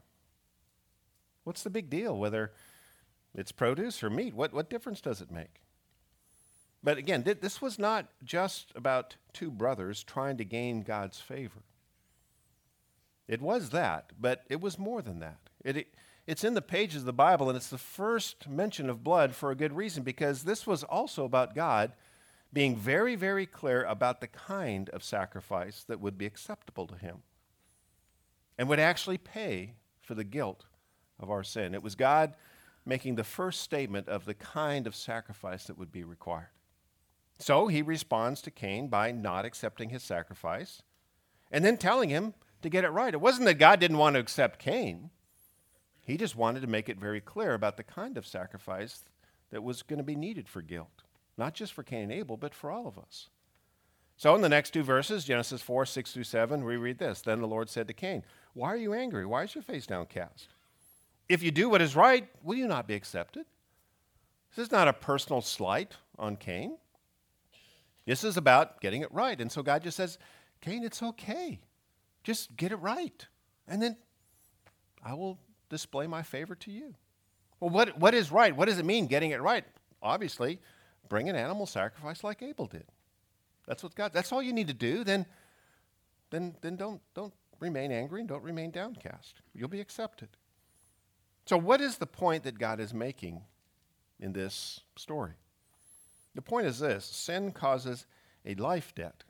What's 1.43 1.63
the 1.63 1.69
big 1.69 1.89
deal 1.89 2.17
whether 2.17 2.53
it's 3.35 3.51
produce 3.51 4.03
or 4.03 4.09
meat? 4.09 4.33
What, 4.33 4.53
what 4.53 4.69
difference 4.69 5.01
does 5.01 5.21
it 5.21 5.31
make? 5.31 5.61
But 6.83 6.97
again, 6.97 7.23
th- 7.23 7.39
this 7.41 7.61
was 7.61 7.79
not 7.79 8.07
just 8.23 8.71
about 8.75 9.15
two 9.31 9.49
brothers 9.49 10.03
trying 10.03 10.37
to 10.37 10.45
gain 10.45 10.83
God's 10.83 11.19
favor. 11.19 11.63
It 13.27 13.41
was 13.41 13.69
that, 13.69 14.11
but 14.19 14.43
it 14.49 14.59
was 14.59 14.77
more 14.77 15.01
than 15.01 15.19
that. 15.19 15.39
It, 15.63 15.77
it, 15.77 15.87
it's 16.27 16.43
in 16.43 16.53
the 16.53 16.61
pages 16.61 17.03
of 17.03 17.05
the 17.05 17.13
Bible, 17.13 17.49
and 17.49 17.55
it's 17.55 17.69
the 17.69 17.77
first 17.77 18.49
mention 18.49 18.89
of 18.89 19.03
blood 19.03 19.33
for 19.33 19.49
a 19.49 19.55
good 19.55 19.73
reason, 19.73 20.03
because 20.03 20.43
this 20.43 20.67
was 20.67 20.83
also 20.83 21.23
about 21.23 21.55
God 21.55 21.93
being 22.53 22.75
very, 22.75 23.15
very 23.15 23.47
clear 23.47 23.83
about 23.83 24.21
the 24.21 24.27
kind 24.27 24.89
of 24.89 25.03
sacrifice 25.03 25.83
that 25.87 25.99
would 25.99 26.17
be 26.17 26.27
acceptable 26.27 26.85
to 26.87 26.95
him 26.95 27.23
and 28.57 28.69
would 28.69 28.79
actually 28.79 29.17
pay 29.17 29.73
for 30.01 30.13
the 30.13 30.23
guilt 30.23 30.65
of 31.19 31.31
our 31.31 31.43
sin. 31.43 31.73
It 31.73 31.81
was 31.81 31.95
God 31.95 32.35
making 32.85 33.15
the 33.15 33.23
first 33.23 33.61
statement 33.61 34.07
of 34.07 34.25
the 34.25 34.33
kind 34.35 34.85
of 34.85 34.95
sacrifice 34.95 35.65
that 35.65 35.77
would 35.77 35.91
be 35.91 36.03
required. 36.03 36.49
So 37.39 37.67
he 37.67 37.81
responds 37.81 38.41
to 38.43 38.51
Cain 38.51 38.87
by 38.87 39.11
not 39.11 39.45
accepting 39.45 39.89
his 39.89 40.03
sacrifice 40.03 40.83
and 41.51 41.65
then 41.65 41.77
telling 41.77 42.09
him 42.09 42.35
to 42.61 42.69
get 42.69 42.83
it 42.83 42.89
right. 42.89 43.13
It 43.13 43.21
wasn't 43.21 43.45
that 43.45 43.55
God 43.55 43.79
didn't 43.79 43.97
want 43.97 44.13
to 44.15 44.19
accept 44.19 44.59
Cain, 44.59 45.09
he 46.05 46.17
just 46.17 46.35
wanted 46.35 46.59
to 46.59 46.67
make 46.67 46.89
it 46.89 46.99
very 46.99 47.21
clear 47.21 47.53
about 47.53 47.77
the 47.77 47.83
kind 47.83 48.17
of 48.17 48.27
sacrifice 48.27 49.05
that 49.51 49.63
was 49.63 49.81
going 49.81 49.97
to 49.97 50.03
be 50.03 50.17
needed 50.17 50.49
for 50.49 50.61
guilt 50.61 51.02
not 51.37 51.53
just 51.53 51.73
for 51.73 51.83
Cain 51.83 52.03
and 52.03 52.11
Abel, 52.11 52.37
but 52.37 52.53
for 52.53 52.71
all 52.71 52.87
of 52.87 52.97
us. 52.97 53.29
So 54.17 54.35
in 54.35 54.41
the 54.41 54.49
next 54.49 54.71
two 54.71 54.83
verses, 54.83 55.25
Genesis 55.25 55.61
4, 55.61 55.85
6 55.85 56.11
through 56.11 56.23
7, 56.23 56.63
we 56.63 56.77
read 56.77 56.99
this. 56.99 57.21
Then 57.21 57.41
the 57.41 57.47
Lord 57.47 57.69
said 57.69 57.87
to 57.87 57.93
Cain, 57.93 58.23
Why 58.53 58.69
are 58.69 58.77
you 58.77 58.93
angry? 58.93 59.25
Why 59.25 59.43
is 59.43 59.55
your 59.55 59.63
face 59.63 59.87
downcast? 59.87 60.49
If 61.27 61.41
you 61.41 61.51
do 61.51 61.69
what 61.69 61.81
is 61.81 61.95
right, 61.95 62.27
will 62.43 62.55
you 62.55 62.67
not 62.67 62.87
be 62.87 62.93
accepted? 62.93 63.45
This 64.55 64.65
is 64.67 64.71
not 64.71 64.87
a 64.87 64.93
personal 64.93 65.41
slight 65.41 65.93
on 66.19 66.35
Cain. 66.35 66.77
This 68.05 68.23
is 68.23 68.37
about 68.37 68.81
getting 68.81 69.01
it 69.01 69.11
right. 69.11 69.39
And 69.39 69.51
so 69.51 69.63
God 69.63 69.83
just 69.83 69.97
says, 69.97 70.19
Cain, 70.61 70.83
it's 70.83 71.01
okay. 71.01 71.59
Just 72.23 72.55
get 72.55 72.71
it 72.71 72.77
right. 72.77 73.25
And 73.67 73.81
then 73.81 73.97
I 75.03 75.13
will 75.13 75.39
display 75.69 76.05
my 76.07 76.21
favor 76.21 76.55
to 76.55 76.71
you. 76.71 76.93
Well, 77.59 77.71
what, 77.71 77.97
what 77.97 78.13
is 78.13 78.31
right? 78.31 78.55
What 78.55 78.67
does 78.67 78.77
it 78.77 78.85
mean, 78.85 79.07
getting 79.07 79.31
it 79.31 79.41
right? 79.41 79.63
Obviously, 80.01 80.59
bring 81.13 81.29
an 81.29 81.35
animal 81.35 81.67
sacrifice 81.67 82.23
like 82.23 82.41
Abel 82.41 82.65
did. 82.65 82.85
That's 83.67 83.83
what 83.83 83.93
God, 83.93 84.13
that's 84.13 84.31
all 84.31 84.41
you 84.41 84.51
need 84.51 84.65
to 84.69 84.73
do. 84.73 85.03
Then, 85.03 85.27
then, 86.31 86.55
then 86.61 86.75
don't, 86.75 87.01
don't 87.13 87.35
remain 87.59 87.91
angry 87.91 88.21
and 88.21 88.27
don't 88.27 88.41
remain 88.41 88.71
downcast. 88.71 89.35
You'll 89.53 89.69
be 89.69 89.79
accepted. 89.79 90.29
So, 91.45 91.55
what 91.55 91.81
is 91.81 91.99
the 91.99 92.07
point 92.07 92.45
that 92.45 92.57
God 92.57 92.79
is 92.79 92.95
making 92.95 93.43
in 94.19 94.33
this 94.33 94.79
story? 94.95 95.33
The 96.33 96.41
point 96.41 96.65
is 96.65 96.79
this 96.79 97.05
sin 97.05 97.51
causes 97.51 98.07
a 98.43 98.55
life 98.55 98.95
debt, 98.95 99.23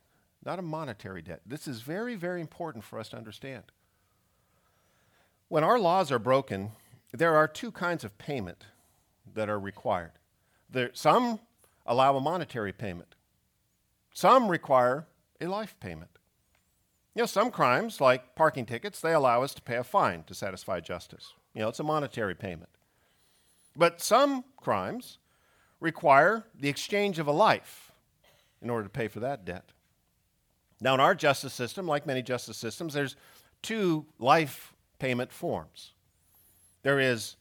not 0.46 0.60
a 0.60 0.62
monetary 0.62 1.22
debt. 1.22 1.42
This 1.46 1.68
is 1.68 1.82
very, 1.82 2.16
very 2.16 2.40
important 2.40 2.86
for 2.86 2.98
us 2.98 3.10
to 3.10 3.18
understand. 3.18 3.64
When 5.50 5.66
our 5.66 5.78
laws 5.78 6.14
are 6.14 6.20
broken, 6.20 6.72
there 7.12 7.36
are 7.36 7.46
two 7.46 7.74
kinds 7.74 8.06
of 8.06 8.18
payment 8.18 8.68
that 9.34 9.50
are 9.50 9.60
required. 9.60 10.14
There, 10.70 10.90
some 10.94 11.42
allow 11.86 12.16
a 12.16 12.22
monetary 12.22 12.74
payment, 12.74 13.16
some 14.14 14.50
require 14.50 15.08
a 15.42 15.48
life 15.48 15.76
payment. 15.80 16.12
You 17.16 17.22
know, 17.22 17.28
some 17.28 17.52
crimes, 17.52 18.02
like 18.02 18.36
parking 18.36 18.66
tickets, 18.66 19.00
they 19.00 19.14
allow 19.14 19.44
us 19.44 19.54
to 19.54 19.62
pay 19.62 19.76
a 19.76 19.84
fine 19.84 20.24
to 20.24 20.34
satisfy 20.34 20.80
justice. 20.80 21.34
You 21.54 21.62
know, 21.62 21.70
it's 21.70 21.80
a 21.80 21.84
monetary 21.84 22.34
payment. 22.34 22.70
But 23.76 24.02
some 24.02 24.44
crimes 24.58 25.20
require 25.80 26.46
the 26.60 26.70
exchange 26.70 27.20
of 27.20 27.28
a 27.28 27.32
life 27.32 27.92
in 28.62 28.70
order 28.70 28.84
to 28.84 28.90
pay 28.90 29.08
for 29.08 29.20
that 29.20 29.46
debt. 29.46 29.72
Now, 30.82 30.94
in 30.96 31.00
our 31.00 31.14
justice 31.14 31.54
system, 31.54 31.88
like 31.88 32.08
many 32.08 32.22
justice 32.22 32.58
systems, 32.58 32.94
there's 32.94 33.16
two 33.62 34.06
life 34.20 34.74
payment 35.00 35.32
forms. 35.32 35.92
There 36.82 37.00
is 37.00 37.36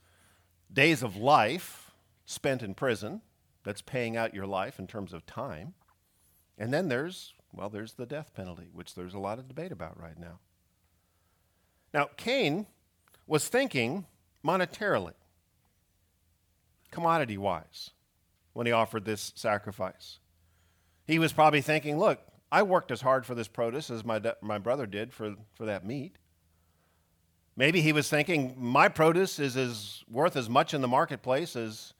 days 0.71 1.03
of 1.03 1.15
life 1.15 1.91
spent 2.25 2.63
in 2.63 2.73
prison, 2.73 3.21
that's 3.63 3.81
paying 3.81 4.17
out 4.17 4.33
your 4.33 4.45
life 4.45 4.79
in 4.79 4.87
terms 4.87 5.13
of 5.13 5.25
time. 5.25 5.73
And 6.57 6.73
then 6.73 6.87
there's, 6.87 7.33
well, 7.51 7.69
there's 7.69 7.93
the 7.93 8.05
death 8.05 8.33
penalty, 8.33 8.69
which 8.73 8.95
there's 8.95 9.13
a 9.13 9.19
lot 9.19 9.39
of 9.39 9.47
debate 9.47 9.71
about 9.71 9.99
right 9.99 10.19
now. 10.19 10.39
Now, 11.93 12.09
Cain 12.17 12.67
was 13.27 13.47
thinking 13.47 14.05
monetarily, 14.45 15.13
commodity 16.91 17.37
wise, 17.37 17.91
when 18.53 18.65
he 18.65 18.71
offered 18.71 19.05
this 19.05 19.31
sacrifice. 19.35 20.19
He 21.05 21.19
was 21.19 21.33
probably 21.33 21.61
thinking, 21.61 21.97
look, 21.97 22.19
I 22.51 22.63
worked 22.63 22.91
as 22.91 23.01
hard 23.01 23.25
for 23.25 23.33
this 23.33 23.47
produce 23.47 23.89
as 23.89 24.05
my, 24.05 24.19
de- 24.19 24.37
my 24.41 24.59
brother 24.59 24.85
did 24.85 25.11
for, 25.11 25.35
for 25.55 25.65
that 25.65 25.85
meat. 25.85 26.17
Maybe 27.55 27.81
he 27.81 27.93
was 27.93 28.09
thinking, 28.09 28.55
my 28.57 28.89
produce 28.89 29.39
is 29.39 29.57
as 29.57 30.03
worth 30.09 30.35
as 30.35 30.49
much 30.49 30.73
in 30.73 30.81
the 30.81 30.87
marketplace 30.87 31.55
as, 31.55 31.92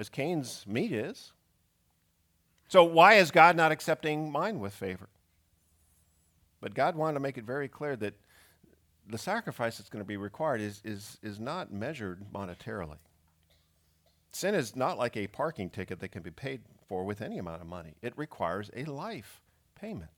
as 0.00 0.08
Cain's 0.08 0.64
meat 0.66 0.92
is. 0.92 1.32
So 2.68 2.82
why 2.82 3.14
is 3.14 3.30
God 3.30 3.54
not 3.54 3.70
accepting 3.70 4.32
mine 4.32 4.58
with 4.58 4.72
favor? 4.72 5.10
But 6.60 6.74
God 6.74 6.96
wanted 6.96 7.14
to 7.14 7.20
make 7.20 7.36
it 7.36 7.44
very 7.44 7.68
clear 7.68 7.96
that 7.96 8.14
the 9.06 9.18
sacrifice 9.18 9.76
that's 9.78 9.90
going 9.90 10.02
to 10.02 10.08
be 10.08 10.16
required 10.16 10.60
is, 10.60 10.80
is, 10.84 11.18
is 11.22 11.38
not 11.38 11.72
measured 11.72 12.32
monetarily. 12.32 12.98
Sin 14.32 14.54
is 14.54 14.74
not 14.74 14.98
like 14.98 15.16
a 15.16 15.26
parking 15.26 15.68
ticket 15.68 16.00
that 16.00 16.12
can 16.12 16.22
be 16.22 16.30
paid 16.30 16.62
for 16.88 17.04
with 17.04 17.20
any 17.20 17.38
amount 17.38 17.60
of 17.60 17.66
money. 17.66 17.94
It 18.00 18.16
requires 18.16 18.70
a 18.74 18.84
life 18.84 19.42
payment. 19.74 20.10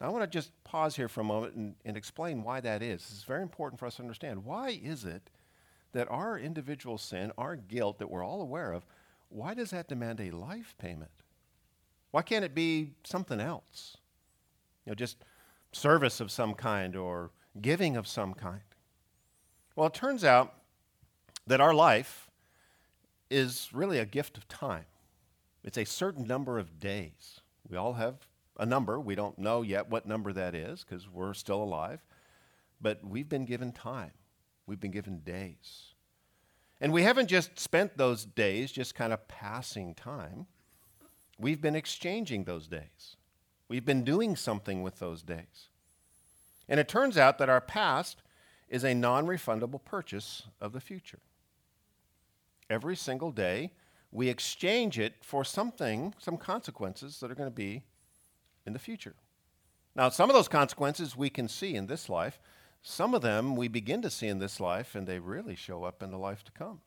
Now, 0.00 0.08
I 0.08 0.10
want 0.10 0.24
to 0.24 0.38
just 0.38 0.52
pause 0.64 0.96
here 0.96 1.08
for 1.08 1.20
a 1.20 1.24
moment 1.24 1.54
and, 1.54 1.74
and 1.84 1.96
explain 1.96 2.42
why 2.42 2.60
that 2.60 2.82
is. 2.82 3.02
Is 3.10 3.24
very 3.26 3.42
important 3.42 3.78
for 3.78 3.86
us 3.86 3.96
to 3.96 4.02
understand. 4.02 4.44
Why 4.44 4.70
is 4.82 5.04
it 5.04 5.30
that 5.92 6.10
our 6.10 6.38
individual 6.38 6.98
sin, 6.98 7.32
our 7.36 7.56
guilt 7.56 7.98
that 7.98 8.10
we're 8.10 8.24
all 8.24 8.40
aware 8.40 8.72
of, 8.72 8.84
why 9.28 9.54
does 9.54 9.70
that 9.70 9.88
demand 9.88 10.20
a 10.20 10.30
life 10.30 10.74
payment? 10.78 11.10
Why 12.10 12.22
can't 12.22 12.44
it 12.44 12.54
be 12.54 12.92
something 13.04 13.40
else? 13.40 13.96
You 14.84 14.90
know, 14.90 14.94
just 14.94 15.18
service 15.72 16.20
of 16.20 16.30
some 16.30 16.54
kind 16.54 16.96
or 16.96 17.30
giving 17.60 17.96
of 17.96 18.06
some 18.06 18.34
kind. 18.34 18.62
Well, 19.76 19.86
it 19.86 19.94
turns 19.94 20.24
out 20.24 20.54
that 21.46 21.60
our 21.60 21.74
life 21.74 22.28
is 23.30 23.68
really 23.72 23.98
a 23.98 24.04
gift 24.04 24.36
of 24.36 24.48
time. 24.48 24.86
It's 25.62 25.78
a 25.78 25.84
certain 25.84 26.26
number 26.26 26.58
of 26.58 26.80
days. 26.80 27.40
We 27.68 27.76
all 27.76 27.94
have 27.94 28.16
a 28.58 28.66
number. 28.66 28.98
We 28.98 29.14
don't 29.14 29.38
know 29.38 29.62
yet 29.62 29.88
what 29.88 30.06
number 30.06 30.32
that 30.32 30.54
is 30.54 30.84
because 30.84 31.08
we're 31.08 31.34
still 31.34 31.62
alive. 31.62 32.04
But 32.80 33.04
we've 33.04 33.28
been 33.28 33.44
given 33.44 33.72
time, 33.72 34.12
we've 34.70 34.80
been 34.80 34.92
given 34.92 35.18
days. 35.18 35.94
And 36.80 36.92
we 36.92 37.02
haven't 37.02 37.26
just 37.26 37.58
spent 37.58 37.98
those 37.98 38.24
days 38.24 38.70
just 38.70 38.94
kind 38.94 39.12
of 39.12 39.26
passing 39.26 39.94
time. 39.94 40.46
We've 41.40 41.60
been 41.60 41.74
exchanging 41.74 42.44
those 42.44 42.68
days. 42.68 43.16
We've 43.68 43.84
been 43.84 44.04
doing 44.04 44.36
something 44.36 44.82
with 44.82 45.00
those 45.00 45.22
days. 45.22 45.70
And 46.68 46.78
it 46.78 46.86
turns 46.86 47.18
out 47.18 47.38
that 47.38 47.48
our 47.48 47.60
past 47.60 48.22
is 48.68 48.84
a 48.84 48.94
non 48.94 49.26
refundable 49.26 49.84
purchase 49.84 50.44
of 50.60 50.72
the 50.72 50.80
future. 50.80 51.18
Every 52.70 52.94
single 52.94 53.32
day, 53.32 53.72
we 54.12 54.28
exchange 54.28 55.00
it 55.00 55.14
for 55.20 55.44
something, 55.44 56.14
some 56.18 56.36
consequences 56.36 57.18
that 57.18 57.30
are 57.32 57.34
going 57.34 57.50
to 57.50 57.54
be 57.54 57.82
in 58.64 58.72
the 58.72 58.78
future. 58.78 59.16
Now, 59.96 60.10
some 60.10 60.30
of 60.30 60.36
those 60.36 60.46
consequences 60.46 61.16
we 61.16 61.28
can 61.28 61.48
see 61.48 61.74
in 61.74 61.88
this 61.88 62.08
life. 62.08 62.38
Some 62.82 63.14
of 63.14 63.22
them 63.22 63.56
we 63.56 63.68
begin 63.68 64.02
to 64.02 64.10
see 64.10 64.28
in 64.28 64.38
this 64.38 64.58
life, 64.58 64.94
and 64.94 65.06
they 65.06 65.18
really 65.18 65.54
show 65.54 65.84
up 65.84 66.02
in 66.02 66.10
the 66.10 66.18
life 66.18 66.42
to 66.44 66.52
come. 66.52 66.80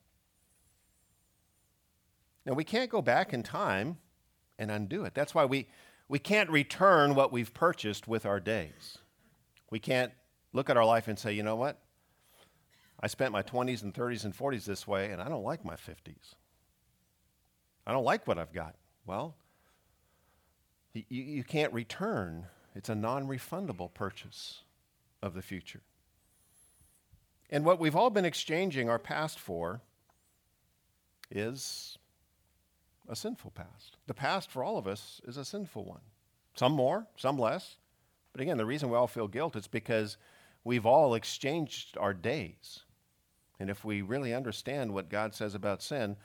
Now, 2.46 2.54
we 2.54 2.64
can't 2.64 2.90
go 2.90 3.02
back 3.02 3.34
in 3.34 3.44
time 3.44 3.98
and 4.58 4.72
undo 4.72 5.06
it. 5.06 5.14
That's 5.14 5.36
why 5.36 5.46
we, 5.46 5.68
we 6.08 6.20
can't 6.20 6.50
return 6.50 7.16
what 7.16 7.32
we've 7.32 7.54
purchased 7.54 8.08
with 8.08 8.26
our 8.26 8.40
days. 8.40 8.98
We 9.70 9.80
can't 9.80 10.12
look 10.52 10.70
at 10.70 10.78
our 10.78 10.86
life 10.86 11.08
and 11.08 11.18
say, 11.18 11.34
you 11.34 11.44
know 11.44 11.56
what? 11.56 11.80
I 13.00 13.08
spent 13.08 13.32
my 13.32 13.44
20s 13.44 13.84
and 13.84 13.94
30s 13.94 14.26
and 14.26 14.36
40s 14.36 14.66
this 14.66 14.88
way, 14.88 15.12
and 15.12 15.22
I 15.22 15.30
don't 15.30 15.44
like 15.44 15.64
my 15.64 15.76
50s. 15.76 16.36
I 17.86 17.92
don't 17.92 18.06
like 18.06 18.28
what 18.28 18.38
I've 18.38 18.54
got. 18.54 18.76
Well, 19.06 19.36
you, 20.94 21.04
you 21.10 21.44
can't 21.44 21.74
return. 21.74 22.48
It's 22.76 22.90
a 22.90 22.96
non 22.96 23.28
refundable 23.28 23.94
purchase 23.94 24.64
of 25.24 25.34
the 25.34 25.42
future. 25.42 25.82
And 27.50 27.66
what 27.66 27.80
we've 27.80 27.96
all 27.96 28.10
been 28.10 28.26
exchanging 28.26 28.90
our 28.90 29.00
past 29.00 29.40
for 29.40 29.82
is 31.32 31.98
a 33.08 33.16
sinful 33.16 33.52
past. 33.52 33.98
The 34.06 34.14
past 34.14 34.52
for 34.52 34.64
all 34.64 34.78
of 34.78 34.86
us 34.86 35.22
is 35.26 35.38
a 35.38 35.46
sinful 35.46 35.86
one. 35.86 36.02
Some 36.56 36.74
more, 36.74 37.08
some 37.16 37.40
less. 37.40 37.78
But 38.34 38.42
again, 38.42 38.58
the 38.58 38.66
reason 38.66 38.90
we 38.90 38.98
all 38.98 39.08
feel 39.08 39.28
guilt 39.28 39.56
is 39.56 39.68
because 39.68 40.18
we've 40.64 40.86
all 40.86 41.16
exchanged 41.16 41.98
our 41.98 42.14
days. 42.14 42.82
And 43.60 43.70
if 43.70 43.86
we 43.86 44.02
really 44.02 44.34
understand 44.34 44.94
what 44.94 45.10
God 45.10 45.34
says 45.34 45.56
about 45.56 45.82
sin, 45.82 46.18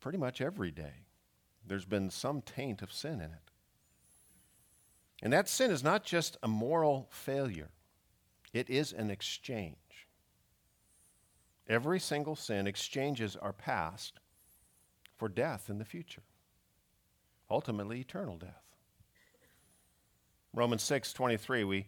pretty 0.00 0.18
much 0.18 0.40
every 0.40 0.70
day 0.70 1.04
there's 1.66 1.84
been 1.84 2.10
some 2.10 2.40
taint 2.40 2.80
of 2.80 2.92
sin 2.92 3.14
in 3.14 3.32
it. 3.32 3.50
And 5.22 5.32
that 5.32 5.48
sin 5.48 5.70
is 5.70 5.82
not 5.82 6.04
just 6.04 6.36
a 6.42 6.48
moral 6.48 7.08
failure, 7.10 7.70
it 8.54 8.70
is 8.70 8.92
an 8.92 9.10
exchange. 9.10 9.76
Every 11.68 11.98
single 11.98 12.36
sin 12.36 12.66
exchanges 12.66 13.36
our 13.36 13.52
past 13.52 14.20
for 15.16 15.28
death 15.28 15.68
in 15.68 15.78
the 15.78 15.84
future, 15.84 16.22
ultimately, 17.50 18.00
eternal 18.00 18.36
death. 18.36 18.62
Romans 20.54 20.82
6 20.82 21.12
23, 21.12 21.64
we 21.64 21.86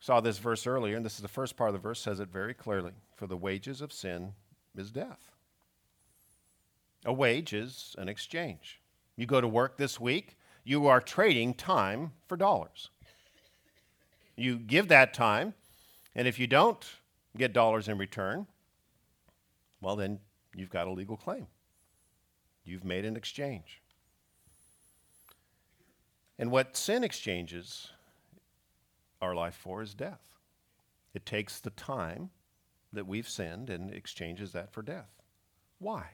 saw 0.00 0.20
this 0.20 0.38
verse 0.38 0.66
earlier, 0.66 0.96
and 0.96 1.04
this 1.04 1.16
is 1.16 1.22
the 1.22 1.28
first 1.28 1.56
part 1.56 1.68
of 1.68 1.74
the 1.74 1.80
verse, 1.80 2.00
says 2.00 2.20
it 2.20 2.28
very 2.28 2.54
clearly. 2.54 2.92
For 3.16 3.26
the 3.26 3.36
wages 3.36 3.80
of 3.80 3.92
sin 3.92 4.32
is 4.76 4.90
death. 4.90 5.30
A 7.04 7.12
wage 7.12 7.52
is 7.52 7.94
an 7.98 8.08
exchange. 8.08 8.80
You 9.16 9.26
go 9.26 9.40
to 9.40 9.48
work 9.48 9.76
this 9.76 10.00
week, 10.00 10.36
you 10.64 10.86
are 10.86 11.00
trading 11.00 11.54
time 11.54 12.12
for 12.26 12.36
dollars. 12.36 12.90
You 14.36 14.56
give 14.58 14.88
that 14.88 15.14
time, 15.14 15.54
and 16.14 16.26
if 16.26 16.38
you 16.38 16.46
don't 16.46 16.84
get 17.36 17.52
dollars 17.52 17.88
in 17.88 17.98
return, 17.98 18.46
well, 19.80 19.96
then 19.96 20.18
you've 20.54 20.70
got 20.70 20.86
a 20.86 20.90
legal 20.90 21.16
claim. 21.16 21.46
You've 22.64 22.84
made 22.84 23.04
an 23.04 23.16
exchange. 23.16 23.80
And 26.38 26.50
what 26.50 26.76
sin 26.76 27.04
exchanges 27.04 27.90
our 29.20 29.34
life 29.34 29.54
for 29.54 29.82
is 29.82 29.94
death. 29.94 30.20
It 31.14 31.26
takes 31.26 31.58
the 31.60 31.70
time 31.70 32.30
that 32.92 33.06
we've 33.06 33.28
sinned 33.28 33.70
and 33.70 33.92
exchanges 33.92 34.52
that 34.52 34.72
for 34.72 34.82
death. 34.82 35.10
Why? 35.78 36.04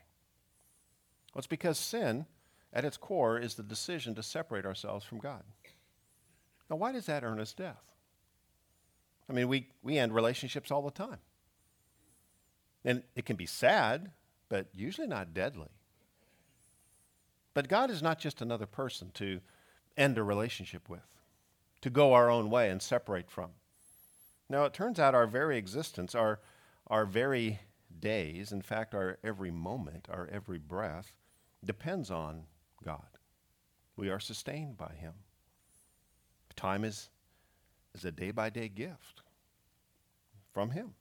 Well, 1.32 1.38
it's 1.38 1.46
because 1.46 1.78
sin, 1.78 2.26
at 2.72 2.84
its 2.84 2.96
core, 2.96 3.38
is 3.38 3.54
the 3.54 3.62
decision 3.62 4.14
to 4.14 4.22
separate 4.22 4.64
ourselves 4.64 5.04
from 5.04 5.18
God. 5.18 5.42
Now, 6.70 6.76
why 6.76 6.92
does 6.92 7.06
that 7.06 7.24
earn 7.24 7.40
us 7.40 7.52
death? 7.52 7.93
I 9.28 9.32
mean, 9.32 9.48
we, 9.48 9.68
we 9.82 9.98
end 9.98 10.14
relationships 10.14 10.70
all 10.70 10.82
the 10.82 10.90
time. 10.90 11.18
And 12.84 13.02
it 13.14 13.24
can 13.24 13.36
be 13.36 13.46
sad, 13.46 14.10
but 14.48 14.66
usually 14.74 15.06
not 15.06 15.32
deadly. 15.32 15.70
But 17.54 17.68
God 17.68 17.90
is 17.90 18.02
not 18.02 18.18
just 18.18 18.42
another 18.42 18.66
person 18.66 19.10
to 19.14 19.40
end 19.96 20.18
a 20.18 20.22
relationship 20.22 20.88
with, 20.88 21.06
to 21.80 21.88
go 21.88 22.12
our 22.12 22.28
own 22.28 22.50
way 22.50 22.68
and 22.68 22.82
separate 22.82 23.30
from. 23.30 23.50
Now, 24.50 24.64
it 24.64 24.74
turns 24.74 24.98
out 24.98 25.14
our 25.14 25.26
very 25.26 25.56
existence, 25.56 26.14
our, 26.14 26.40
our 26.88 27.06
very 27.06 27.60
days, 28.00 28.52
in 28.52 28.60
fact, 28.60 28.94
our 28.94 29.18
every 29.24 29.50
moment, 29.50 30.08
our 30.10 30.28
every 30.30 30.58
breath, 30.58 31.12
depends 31.64 32.10
on 32.10 32.44
God. 32.84 33.18
We 33.96 34.10
are 34.10 34.20
sustained 34.20 34.76
by 34.76 34.92
Him. 34.98 35.14
Time 36.56 36.84
is, 36.84 37.08
is 37.94 38.04
a 38.04 38.12
day 38.12 38.30
by 38.30 38.50
day 38.50 38.68
gift 38.68 39.22
from 40.52 40.70
Him. 40.70 40.94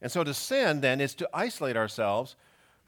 And 0.00 0.10
so 0.12 0.22
to 0.24 0.32
sin, 0.32 0.80
then, 0.80 1.00
is 1.00 1.14
to 1.16 1.28
isolate 1.34 1.76
ourselves 1.76 2.36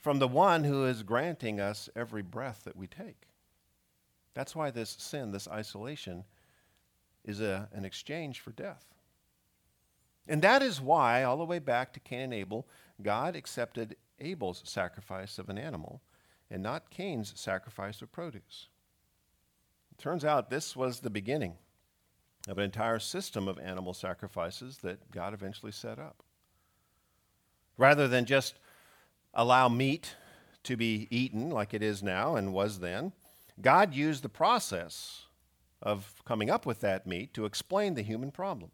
from 0.00 0.18
the 0.18 0.28
one 0.28 0.64
who 0.64 0.86
is 0.86 1.02
granting 1.02 1.60
us 1.60 1.88
every 1.94 2.22
breath 2.22 2.62
that 2.64 2.76
we 2.76 2.86
take. 2.86 3.28
That's 4.34 4.54
why 4.54 4.70
this 4.70 4.96
sin, 4.98 5.32
this 5.32 5.48
isolation, 5.48 6.24
is 7.24 7.40
a, 7.40 7.68
an 7.72 7.84
exchange 7.84 8.40
for 8.40 8.52
death. 8.52 8.86
And 10.28 10.42
that 10.42 10.62
is 10.62 10.80
why, 10.80 11.24
all 11.24 11.36
the 11.36 11.44
way 11.44 11.58
back 11.58 11.92
to 11.92 12.00
Cain 12.00 12.20
and 12.20 12.34
Abel, 12.34 12.66
God 13.02 13.34
accepted 13.34 13.96
Abel's 14.20 14.62
sacrifice 14.64 15.38
of 15.38 15.48
an 15.48 15.58
animal 15.58 16.00
and 16.50 16.62
not 16.62 16.90
Cain's 16.90 17.32
sacrifice 17.38 18.00
of 18.02 18.12
produce. 18.12 18.68
It 19.90 19.98
turns 19.98 20.24
out 20.24 20.50
this 20.50 20.76
was 20.76 21.00
the 21.00 21.10
beginning 21.10 21.54
of 22.48 22.58
an 22.58 22.64
entire 22.64 22.98
system 22.98 23.48
of 23.48 23.58
animal 23.58 23.94
sacrifices 23.94 24.78
that 24.78 25.10
God 25.10 25.34
eventually 25.34 25.72
set 25.72 25.98
up. 25.98 26.22
Rather 27.76 28.08
than 28.08 28.24
just 28.24 28.58
allow 29.34 29.68
meat 29.68 30.16
to 30.64 30.76
be 30.76 31.06
eaten 31.10 31.50
like 31.50 31.74
it 31.74 31.82
is 31.82 32.02
now 32.02 32.36
and 32.36 32.52
was 32.52 32.80
then, 32.80 33.12
God 33.60 33.94
used 33.94 34.22
the 34.22 34.28
process 34.28 35.24
of 35.82 36.22
coming 36.24 36.50
up 36.50 36.66
with 36.66 36.80
that 36.80 37.06
meat 37.06 37.32
to 37.34 37.44
explain 37.44 37.94
the 37.94 38.02
human 38.02 38.30
problem. 38.30 38.70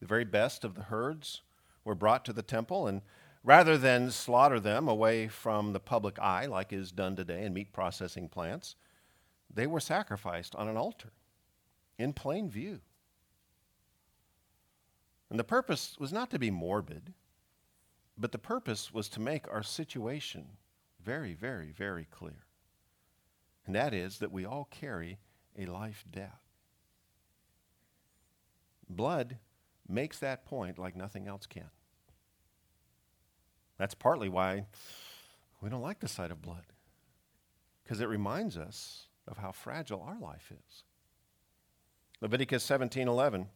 The 0.00 0.06
very 0.06 0.24
best 0.24 0.64
of 0.64 0.74
the 0.74 0.82
herds 0.82 1.42
were 1.84 1.94
brought 1.94 2.24
to 2.24 2.32
the 2.32 2.42
temple, 2.42 2.86
and 2.88 3.02
rather 3.44 3.78
than 3.78 4.10
slaughter 4.10 4.58
them 4.58 4.88
away 4.88 5.28
from 5.28 5.72
the 5.72 5.80
public 5.80 6.18
eye, 6.18 6.46
like 6.46 6.72
is 6.72 6.90
done 6.90 7.14
today 7.14 7.44
in 7.44 7.54
meat 7.54 7.72
processing 7.72 8.28
plants, 8.28 8.74
they 9.52 9.66
were 9.66 9.80
sacrificed 9.80 10.56
on 10.56 10.68
an 10.68 10.76
altar 10.76 11.12
in 11.98 12.12
plain 12.12 12.48
view. 12.48 12.80
And 15.30 15.38
the 15.38 15.44
purpose 15.44 15.96
was 15.98 16.12
not 16.12 16.30
to 16.30 16.38
be 16.38 16.50
morbid, 16.50 17.14
but 18.18 18.32
the 18.32 18.38
purpose 18.38 18.92
was 18.92 19.08
to 19.10 19.20
make 19.20 19.50
our 19.50 19.62
situation 19.62 20.44
very, 21.02 21.34
very, 21.34 21.72
very 21.72 22.04
clear. 22.04 22.44
And 23.66 23.74
that 23.74 23.94
is 23.94 24.18
that 24.18 24.32
we 24.32 24.44
all 24.44 24.68
carry 24.70 25.18
a 25.58 25.66
life 25.66 26.04
debt. 26.10 26.36
Blood 28.88 29.38
makes 29.88 30.18
that 30.18 30.44
point 30.44 30.78
like 30.78 30.96
nothing 30.96 31.26
else 31.26 31.46
can. 31.46 31.70
That's 33.78 33.94
partly 33.94 34.28
why 34.28 34.66
we 35.60 35.70
don't 35.70 35.80
like 35.80 36.00
the 36.00 36.08
sight 36.08 36.30
of 36.30 36.42
blood, 36.42 36.66
because 37.82 38.00
it 38.00 38.08
reminds 38.08 38.56
us 38.56 39.06
of 39.26 39.38
how 39.38 39.52
fragile 39.52 40.02
our 40.02 40.18
life 40.18 40.52
is. 40.52 40.84
Leviticus 42.22 42.64
17:11 42.64 43.48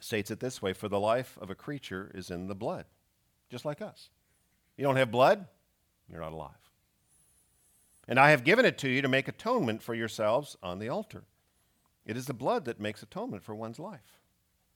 states 0.00 0.30
it 0.30 0.38
this 0.38 0.60
way, 0.60 0.74
for 0.74 0.86
the 0.86 1.00
life 1.00 1.38
of 1.40 1.48
a 1.48 1.54
creature 1.54 2.12
is 2.14 2.30
in 2.30 2.46
the 2.46 2.54
blood, 2.54 2.84
just 3.48 3.64
like 3.64 3.80
us. 3.80 4.10
You 4.76 4.84
don't 4.84 4.96
have 4.96 5.10
blood, 5.10 5.48
you're 6.06 6.20
not 6.20 6.34
alive. 6.34 6.70
And 8.06 8.20
I 8.20 8.30
have 8.30 8.44
given 8.44 8.66
it 8.66 8.76
to 8.78 8.88
you 8.88 9.00
to 9.00 9.08
make 9.08 9.28
atonement 9.28 9.82
for 9.82 9.94
yourselves 9.94 10.58
on 10.62 10.78
the 10.78 10.90
altar. 10.90 11.24
It 12.04 12.18
is 12.18 12.26
the 12.26 12.34
blood 12.34 12.66
that 12.66 12.78
makes 12.78 13.02
atonement 13.02 13.42
for 13.42 13.54
one's 13.54 13.78
life. 13.78 14.20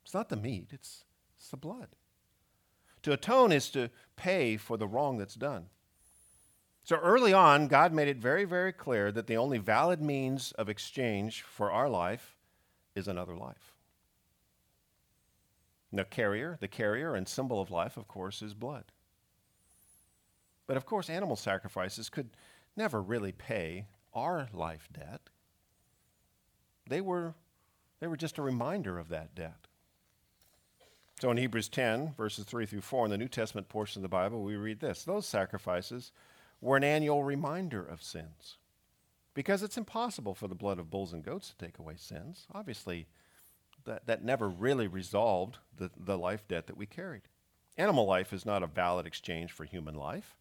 It's 0.02 0.14
not 0.14 0.30
the 0.30 0.37
meat, 0.37 0.68
it's, 0.72 1.04
it's 1.37 1.50
the 1.50 1.59
blood. 1.59 1.88
To 3.02 3.12
atone 3.12 3.52
is 3.52 3.68
to 3.70 3.90
pay 4.16 4.56
for 4.56 4.78
the 4.78 4.88
wrong 4.88 5.18
that's 5.18 5.35
done. 5.35 5.66
So 6.85 6.96
early 6.96 7.35
on, 7.35 7.68
God 7.68 7.92
made 7.92 8.09
it 8.09 8.16
very, 8.16 8.46
very 8.46 8.72
clear 8.72 9.12
that 9.12 9.26
the 9.26 9.37
only 9.37 9.59
valid 9.59 10.00
means 10.00 10.52
of 10.52 10.70
exchange 10.70 11.42
for 11.42 11.70
our 11.70 11.88
life 11.90 12.38
is 12.94 13.09
another 13.09 13.37
life. 13.37 13.74
The 15.92 16.05
carrier, 16.05 16.57
the 16.61 16.68
carrier 16.68 17.14
and 17.14 17.26
symbol 17.26 17.61
of 17.61 17.70
life, 17.70 17.96
of 17.96 18.07
course, 18.07 18.42
is 18.42 18.55
blood. 18.55 18.85
But 20.66 20.76
of 20.76 20.87
course, 20.87 21.11
animal 21.11 21.37
sacrifices 21.37 22.09
could 22.09 22.31
never 22.76 23.03
really 23.03 23.33
pay 23.33 23.87
our 24.14 24.48
life 24.53 24.88
debt. 24.92 25.20
They 26.88 27.00
were, 27.00 27.35
they 27.98 28.07
were 28.07 28.16
just 28.16 28.38
a 28.38 28.42
reminder 28.42 28.98
of 28.98 29.09
that 29.09 29.35
debt. 29.35 29.66
So 31.20 31.31
in 31.31 31.37
Hebrews 31.37 31.68
10, 31.68 32.14
verses 32.16 32.44
3 32.44 32.66
through 32.66 32.81
4, 32.81 33.07
in 33.07 33.11
the 33.11 33.18
New 33.18 33.29
Testament 33.29 33.68
portion 33.68 34.00
of 34.00 34.03
the 34.03 34.09
Bible, 34.09 34.42
we 34.42 34.57
read 34.57 34.81
this 34.81 35.05
Those 35.05 35.26
sacrifices 35.26 36.12
were 36.61 36.76
an 36.76 36.85
annual 36.85 37.24
reminder 37.24 37.85
of 37.85 38.03
sins. 38.03 38.57
Because 39.35 39.62
it's 39.62 39.77
impossible 39.77 40.35
for 40.35 40.49
the 40.49 40.55
blood 40.55 40.79
of 40.79 40.90
bulls 40.90 41.12
and 41.12 41.25
goats 41.25 41.51
to 41.51 41.64
take 41.64 41.79
away 41.79 41.95
sins. 41.97 42.47
Obviously, 42.53 43.07
that, 43.85 44.07
that 44.07 44.25
never 44.25 44.49
really 44.49 44.87
resolved 44.87 45.59
the, 45.77 45.90
the 45.97 46.19
life 46.19 46.47
debt 46.49 46.66
that 46.66 46.77
we 46.77 46.87
carried. 46.87 47.23
Animal 47.79 48.07
life 48.07 48.33
is 48.33 48.45
not 48.45 48.62
a 48.62 48.66
valid 48.66 49.07
exchange 49.07 49.53
for 49.53 49.64
human 49.64 49.95
life. 49.95 50.37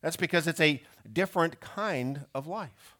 That's 0.00 0.16
because 0.16 0.46
it's 0.46 0.60
a 0.60 0.82
different 1.12 1.60
kind 1.60 2.26
of 2.34 2.46
life. 2.46 2.96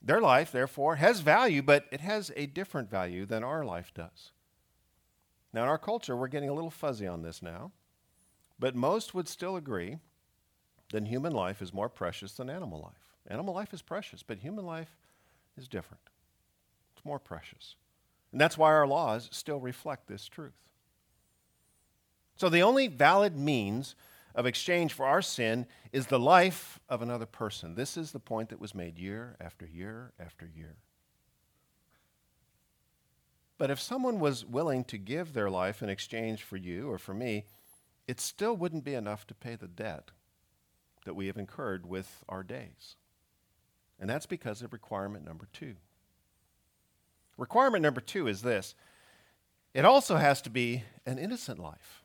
Their 0.00 0.20
life, 0.20 0.50
therefore, 0.50 0.96
has 0.96 1.20
value, 1.20 1.60
but 1.62 1.84
it 1.92 2.00
has 2.00 2.32
a 2.34 2.46
different 2.46 2.90
value 2.90 3.26
than 3.26 3.44
our 3.44 3.64
life 3.64 3.92
does. 3.92 4.30
Now, 5.52 5.64
in 5.64 5.68
our 5.68 5.78
culture, 5.78 6.16
we're 6.16 6.28
getting 6.28 6.48
a 6.48 6.54
little 6.54 6.70
fuzzy 6.70 7.06
on 7.06 7.22
this 7.22 7.42
now, 7.42 7.72
but 8.58 8.74
most 8.74 9.14
would 9.14 9.28
still 9.28 9.56
agree 9.56 9.98
that 10.90 11.06
human 11.06 11.32
life 11.32 11.62
is 11.62 11.72
more 11.72 11.88
precious 11.88 12.32
than 12.32 12.50
animal 12.50 12.80
life. 12.80 13.16
Animal 13.28 13.54
life 13.54 13.72
is 13.72 13.82
precious, 13.82 14.22
but 14.22 14.38
human 14.38 14.66
life 14.66 14.96
is 15.56 15.68
different. 15.68 16.02
It's 16.94 17.04
more 17.04 17.18
precious. 17.18 17.76
And 18.32 18.40
that's 18.40 18.58
why 18.58 18.70
our 18.70 18.86
laws 18.86 19.28
still 19.32 19.60
reflect 19.60 20.06
this 20.06 20.28
truth. 20.28 20.52
So, 22.36 22.48
the 22.48 22.62
only 22.62 22.86
valid 22.88 23.36
means 23.36 23.94
of 24.34 24.46
exchange 24.46 24.92
for 24.92 25.06
our 25.06 25.22
sin 25.22 25.66
is 25.92 26.06
the 26.06 26.18
life 26.18 26.80
of 26.88 27.02
another 27.02 27.26
person. 27.26 27.74
This 27.74 27.96
is 27.96 28.12
the 28.12 28.20
point 28.20 28.48
that 28.48 28.60
was 28.60 28.74
made 28.74 28.98
year 28.98 29.36
after 29.40 29.66
year 29.66 30.12
after 30.18 30.46
year. 30.46 30.76
But 33.58 33.70
if 33.70 33.80
someone 33.80 34.20
was 34.20 34.46
willing 34.46 34.84
to 34.84 34.96
give 34.96 35.34
their 35.34 35.50
life 35.50 35.82
in 35.82 35.90
exchange 35.90 36.42
for 36.42 36.56
you 36.56 36.90
or 36.90 36.96
for 36.96 37.12
me, 37.12 37.44
it 38.06 38.20
still 38.20 38.56
wouldn't 38.56 38.84
be 38.84 38.94
enough 38.94 39.26
to 39.26 39.34
pay 39.34 39.54
the 39.54 39.68
debt 39.68 40.12
that 41.04 41.14
we 41.14 41.26
have 41.26 41.36
incurred 41.36 41.86
with 41.86 42.24
our 42.28 42.42
days. 42.42 42.96
And 43.98 44.08
that's 44.08 44.26
because 44.26 44.62
of 44.62 44.72
requirement 44.72 45.24
number 45.24 45.48
two. 45.52 45.74
Requirement 47.36 47.82
number 47.82 48.00
two 48.00 48.28
is 48.28 48.42
this 48.42 48.74
it 49.72 49.84
also 49.84 50.16
has 50.16 50.42
to 50.42 50.50
be 50.50 50.82
an 51.06 51.18
innocent 51.18 51.58
life. 51.58 52.02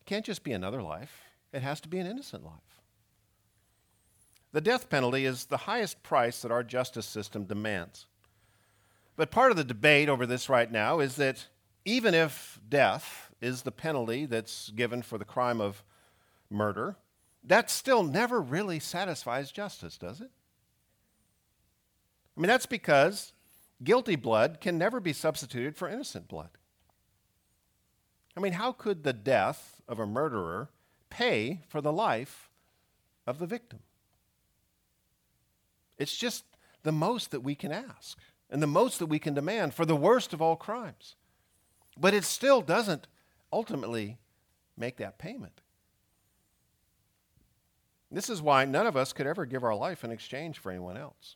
It 0.00 0.06
can't 0.06 0.24
just 0.24 0.42
be 0.42 0.52
another 0.52 0.82
life, 0.82 1.24
it 1.52 1.62
has 1.62 1.80
to 1.82 1.88
be 1.88 1.98
an 1.98 2.06
innocent 2.06 2.44
life. 2.44 2.80
The 4.52 4.60
death 4.60 4.88
penalty 4.88 5.24
is 5.24 5.46
the 5.46 5.56
highest 5.56 6.02
price 6.02 6.42
that 6.42 6.52
our 6.52 6.62
justice 6.62 7.06
system 7.06 7.44
demands. 7.44 8.06
But 9.16 9.30
part 9.30 9.50
of 9.50 9.56
the 9.56 9.64
debate 9.64 10.08
over 10.08 10.26
this 10.26 10.48
right 10.48 10.70
now 10.70 11.00
is 11.00 11.16
that 11.16 11.46
even 11.84 12.14
if 12.14 12.60
death 12.68 13.32
is 13.40 13.62
the 13.62 13.72
penalty 13.72 14.26
that's 14.26 14.70
given 14.70 15.02
for 15.02 15.18
the 15.18 15.24
crime 15.24 15.60
of 15.60 15.84
murder, 16.50 16.96
that 17.44 17.70
still 17.70 18.02
never 18.02 18.40
really 18.40 18.80
satisfies 18.80 19.52
justice, 19.52 19.98
does 19.98 20.20
it? 20.20 20.30
I 22.36 22.40
mean, 22.40 22.48
that's 22.48 22.66
because 22.66 23.32
guilty 23.82 24.16
blood 24.16 24.60
can 24.60 24.78
never 24.78 24.98
be 24.98 25.12
substituted 25.12 25.76
for 25.76 25.88
innocent 25.88 26.28
blood. 26.28 26.50
I 28.36 28.40
mean, 28.40 28.54
how 28.54 28.72
could 28.72 29.04
the 29.04 29.12
death 29.12 29.80
of 29.86 30.00
a 30.00 30.06
murderer 30.06 30.70
pay 31.10 31.60
for 31.68 31.80
the 31.80 31.92
life 31.92 32.50
of 33.26 33.38
the 33.38 33.46
victim? 33.46 33.80
It's 35.98 36.16
just 36.16 36.44
the 36.82 36.92
most 36.92 37.30
that 37.30 37.40
we 37.40 37.54
can 37.54 37.70
ask 37.70 38.18
and 38.50 38.62
the 38.62 38.66
most 38.66 38.98
that 38.98 39.06
we 39.06 39.18
can 39.18 39.34
demand 39.34 39.74
for 39.74 39.86
the 39.86 39.96
worst 39.96 40.32
of 40.32 40.42
all 40.42 40.56
crimes. 40.56 41.14
But 41.98 42.14
it 42.14 42.24
still 42.24 42.60
doesn't 42.60 43.06
ultimately 43.52 44.18
make 44.76 44.96
that 44.96 45.18
payment. 45.18 45.60
This 48.14 48.30
is 48.30 48.40
why 48.40 48.64
none 48.64 48.86
of 48.86 48.96
us 48.96 49.12
could 49.12 49.26
ever 49.26 49.44
give 49.44 49.64
our 49.64 49.74
life 49.74 50.04
in 50.04 50.12
exchange 50.12 50.60
for 50.60 50.70
anyone 50.70 50.96
else. 50.96 51.34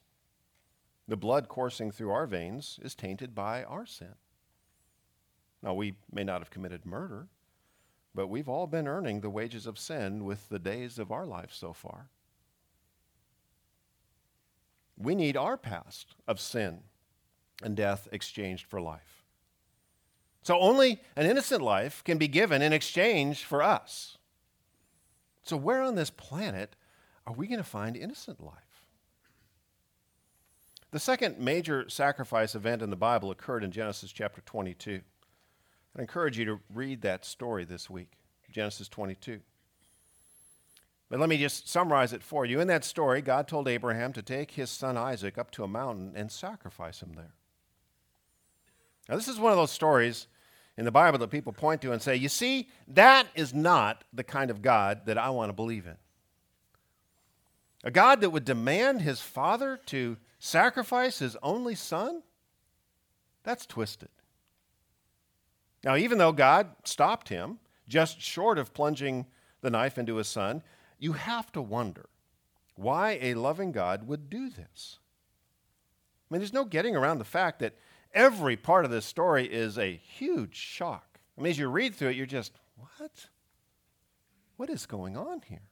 The 1.09 1.17
blood 1.17 1.49
coursing 1.49 1.91
through 1.91 2.13
our 2.13 2.27
veins 2.27 2.79
is 2.81 2.95
tainted 2.95 3.35
by 3.35 3.65
our 3.65 3.85
sin. 3.85 4.15
Now, 5.61 5.75
we 5.75 5.97
may 6.13 6.23
not 6.23 6.41
have 6.41 6.51
committed 6.51 6.87
murder, 6.87 7.27
but 8.15 8.29
we've 8.29 8.49
all 8.49 8.69
been 8.69 8.87
earning 8.87 9.21
the 9.21 9.31
wages 9.31 9.67
of 9.67 9.77
sin 9.77 10.25
with 10.25 10.49
the 10.51 10.61
days 10.61 11.01
of 11.01 11.11
our 11.11 11.27
life 11.27 11.53
so 11.53 11.73
far. 11.73 12.11
We 14.97 15.17
need 15.17 15.37
our 15.37 15.57
past 15.57 16.15
of 16.29 16.41
sin 16.41 16.83
and 17.61 17.77
death 17.77 18.07
exchanged 18.13 18.67
for 18.67 18.81
life. 18.81 19.25
So 20.43 20.57
only 20.61 21.01
an 21.17 21.27
innocent 21.27 21.61
life 21.61 22.05
can 22.05 22.19
be 22.19 22.29
given 22.29 22.63
in 22.63 22.73
exchange 22.73 23.43
for 23.43 23.65
us. 23.65 24.18
So, 25.49 25.57
where 25.57 25.81
on 25.81 25.95
this 25.95 26.11
planet 26.11 26.77
are 27.27 27.33
we 27.33 27.47
going 27.47 27.57
to 27.57 27.65
find 27.65 27.97
innocent 27.97 28.45
life? 28.45 28.87
The 30.91 30.99
second 30.99 31.39
major 31.39 31.89
sacrifice 31.89 32.55
event 32.55 32.83
in 32.83 32.91
the 32.91 32.97
Bible 32.97 33.31
occurred 33.31 33.65
in 33.65 33.71
Genesis 33.71 34.13
chapter 34.13 34.43
22. 34.43 35.01
I 35.97 36.01
encourage 36.03 36.39
you 36.39 36.45
to 36.45 36.61
read 36.73 37.01
that 37.01 37.25
story 37.25 37.65
this 37.65 37.89
week, 37.89 38.13
Genesis 38.51 38.89
22. 38.89 39.41
But 41.09 41.19
let 41.19 41.31
me 41.31 41.39
just 41.39 41.67
summarize 41.67 42.13
it 42.13 42.23
for 42.23 42.45
you. 42.45 42.61
In 42.61 42.69
that 42.69 42.85
story, 42.85 43.23
God 43.23 43.49
told 43.49 43.69
Abraham 43.69 44.13
to 44.13 44.23
take 44.23 44.51
his 44.51 44.69
son 44.69 44.99
Isaac 44.99 45.39
up 45.39 45.51
to 45.53 45.65
a 45.65 45.69
mountain 45.69 46.13
and 46.15 46.31
sacrifice 46.31 47.01
him 47.01 47.15
there. 47.17 47.33
Now, 49.09 49.17
this 49.17 49.29
is 49.29 49.41
one 49.41 49.53
of 49.53 49.57
those 49.59 49.73
stories 49.73 50.27
in 50.79 50.85
the 50.85 50.93
Bible 50.93 51.19
that 51.19 51.31
people 51.31 51.53
point 51.53 51.83
to 51.83 51.91
and 51.91 52.01
say, 52.01 52.15
you 52.15 52.29
see, 52.29 52.69
that 52.87 53.27
is 53.35 53.53
not 53.53 54.05
the 54.13 54.23
kind 54.23 54.49
of 54.49 54.63
God 54.63 55.07
that 55.07 55.19
I 55.19 55.29
want 55.31 55.49
to 55.49 55.53
believe 55.53 55.87
in. 55.87 55.97
A 57.83 57.91
God 57.91 58.21
that 58.21 58.31
would 58.31 58.45
demand 58.45 59.03
his 59.03 59.21
father 59.21 59.81
to 59.87 60.17
sacrifice 60.39 61.19
his 61.19 61.37
only 61.43 61.75
son? 61.75 62.23
That's 63.43 63.67
twisted. 63.67 64.11
Now, 65.83 65.97
even 65.97 66.19
though 66.19 66.31
God 66.31 66.69
stopped 66.85 67.29
him, 67.29 67.59
just 67.89 68.21
short 68.21 68.57
of 68.57 68.73
plunging 68.73 69.27
the 69.63 69.71
knife 69.71 69.99
into 69.99 70.15
his 70.17 70.29
son, 70.29 70.63
you 71.01 71.15
have 71.15 71.51
to 71.53 71.63
wonder 71.63 72.09
why 72.77 73.19
a 73.21 73.35
loving 73.35 73.73
God 73.73 74.07
would 74.07 74.31
do 74.31 74.49
this. 74.49 75.01
I 76.31 76.35
mean, 76.35 76.41
there's 76.41 76.53
no 76.53 76.65
getting 76.65 76.95
around 76.95 77.19
the 77.19 77.25
fact 77.25 77.59
that 77.59 77.75
every 78.13 78.57
part 78.57 78.85
of 78.85 78.91
this 78.91 79.05
story 79.05 79.47
is 79.47 79.79
a 79.79 79.97
huge 79.97 80.55
shock. 80.55 81.19
I 81.37 81.41
mean, 81.41 81.51
as 81.51 81.59
you 81.59 81.69
read 81.69 81.95
through 81.95 82.09
it, 82.09 82.17
you're 82.17 82.27
just, 82.27 82.53
what? 82.77 83.29
What 84.57 84.71
is 84.71 84.87
going 84.87 85.17
on 85.17 85.43
here? 85.49 85.63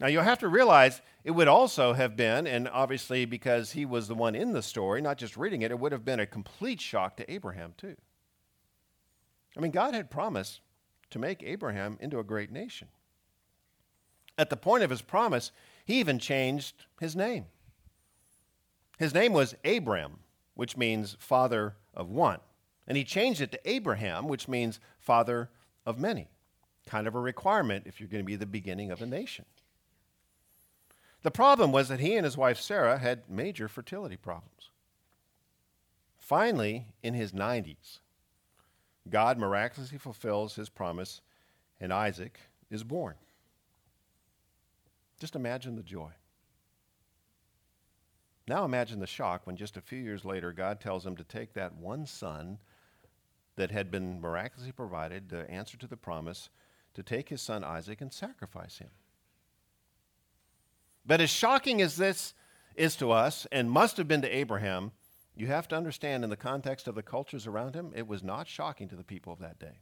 Now, 0.00 0.08
you'll 0.08 0.24
have 0.24 0.40
to 0.40 0.48
realize 0.48 1.00
it 1.22 1.30
would 1.30 1.46
also 1.46 1.92
have 1.92 2.16
been, 2.16 2.46
and 2.46 2.68
obviously 2.68 3.24
because 3.24 3.72
he 3.72 3.86
was 3.86 4.08
the 4.08 4.14
one 4.14 4.34
in 4.34 4.52
the 4.52 4.62
story, 4.62 5.00
not 5.00 5.18
just 5.18 5.36
reading 5.36 5.62
it, 5.62 5.70
it 5.70 5.78
would 5.78 5.92
have 5.92 6.04
been 6.04 6.18
a 6.18 6.26
complete 6.26 6.80
shock 6.80 7.16
to 7.16 7.32
Abraham, 7.32 7.74
too. 7.76 7.96
I 9.56 9.60
mean, 9.60 9.70
God 9.70 9.94
had 9.94 10.10
promised 10.10 10.60
to 11.10 11.20
make 11.20 11.44
Abraham 11.44 11.96
into 12.00 12.18
a 12.18 12.24
great 12.24 12.50
nation. 12.50 12.88
At 14.36 14.50
the 14.50 14.56
point 14.56 14.82
of 14.82 14.90
his 14.90 15.00
promise, 15.00 15.52
he 15.84 16.00
even 16.00 16.18
changed 16.18 16.86
his 16.98 17.14
name. 17.14 17.46
His 18.98 19.14
name 19.14 19.32
was 19.32 19.54
Abram, 19.64 20.20
which 20.54 20.76
means 20.76 21.16
father 21.18 21.76
of 21.94 22.10
one. 22.10 22.40
And 22.86 22.96
he 22.96 23.04
changed 23.04 23.40
it 23.40 23.50
to 23.52 23.68
Abraham, 23.68 24.28
which 24.28 24.48
means 24.48 24.80
father 24.98 25.50
of 25.86 25.98
many. 25.98 26.28
Kind 26.86 27.06
of 27.06 27.14
a 27.14 27.20
requirement 27.20 27.84
if 27.86 28.00
you're 28.00 28.08
going 28.08 28.22
to 28.22 28.26
be 28.26 28.36
the 28.36 28.46
beginning 28.46 28.90
of 28.90 29.00
a 29.00 29.06
nation. 29.06 29.46
The 31.22 31.30
problem 31.30 31.72
was 31.72 31.88
that 31.88 32.00
he 32.00 32.14
and 32.16 32.24
his 32.24 32.36
wife 32.36 32.60
Sarah 32.60 32.98
had 32.98 33.30
major 33.30 33.66
fertility 33.66 34.16
problems. 34.16 34.70
Finally, 36.18 36.88
in 37.02 37.14
his 37.14 37.32
90s, 37.32 38.00
God 39.08 39.38
miraculously 39.38 39.98
fulfills 39.98 40.56
his 40.56 40.68
promise, 40.68 41.22
and 41.80 41.92
Isaac 41.92 42.38
is 42.70 42.84
born. 42.84 43.14
Just 45.18 45.34
imagine 45.34 45.76
the 45.76 45.82
joy. 45.82 46.10
Now 48.46 48.64
imagine 48.64 49.00
the 49.00 49.06
shock 49.06 49.46
when 49.46 49.56
just 49.56 49.76
a 49.76 49.80
few 49.80 49.98
years 49.98 50.24
later 50.24 50.52
God 50.52 50.80
tells 50.80 51.06
him 51.06 51.16
to 51.16 51.24
take 51.24 51.54
that 51.54 51.76
one 51.76 52.06
son 52.06 52.58
that 53.56 53.70
had 53.70 53.90
been 53.90 54.20
miraculously 54.20 54.72
provided, 54.72 55.28
the 55.28 55.48
answer 55.50 55.76
to 55.78 55.86
the 55.86 55.96
promise, 55.96 56.50
to 56.94 57.02
take 57.02 57.28
his 57.28 57.40
son 57.40 57.64
Isaac 57.64 58.00
and 58.00 58.12
sacrifice 58.12 58.78
him. 58.78 58.90
But 61.06 61.20
as 61.20 61.30
shocking 61.30 61.80
as 61.80 61.96
this 61.96 62.34
is 62.74 62.96
to 62.96 63.12
us 63.12 63.46
and 63.52 63.70
must 63.70 63.96
have 63.96 64.08
been 64.08 64.22
to 64.22 64.36
Abraham, 64.36 64.92
you 65.36 65.46
have 65.46 65.68
to 65.68 65.76
understand 65.76 66.24
in 66.24 66.30
the 66.30 66.36
context 66.36 66.88
of 66.88 66.94
the 66.94 67.02
cultures 67.02 67.46
around 67.46 67.74
him, 67.74 67.92
it 67.94 68.06
was 68.06 68.22
not 68.22 68.48
shocking 68.48 68.88
to 68.88 68.96
the 68.96 69.04
people 69.04 69.32
of 69.32 69.40
that 69.40 69.58
day. 69.58 69.80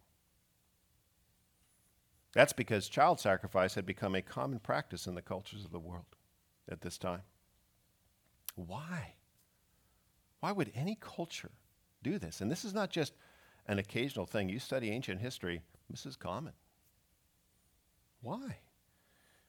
That's 2.33 2.53
because 2.53 2.89
child 2.89 3.21
sacrifice 3.21 3.75
had 3.75 3.85
become 3.85 4.15
a 4.15 4.23
common 4.23 4.59
practice 4.59 5.07
in 5.07 5.15
the 5.15 5.23
cultures 5.23 5.65
of 5.65 5.71
the 5.71 5.79
world 5.79 6.17
at 6.71 6.81
this 6.81 6.97
time. 6.97 7.23
Why? 8.55 9.15
Why 10.41 10.53
would 10.53 10.73
any 10.75 10.97
culture 11.01 11.51
do 12.03 12.19
this? 12.19 12.41
And 12.41 12.51
this 12.51 12.65
is 12.65 12.75
not 12.75 12.91
just 12.91 13.15
an 13.67 13.79
occasional 13.79 14.27
thing. 14.27 14.49
You 14.49 14.59
study 14.59 14.91
ancient 14.91 15.21
history, 15.21 15.63
this 15.89 16.07
is 16.07 16.17
common. 16.17 16.53
Why? 18.21 18.59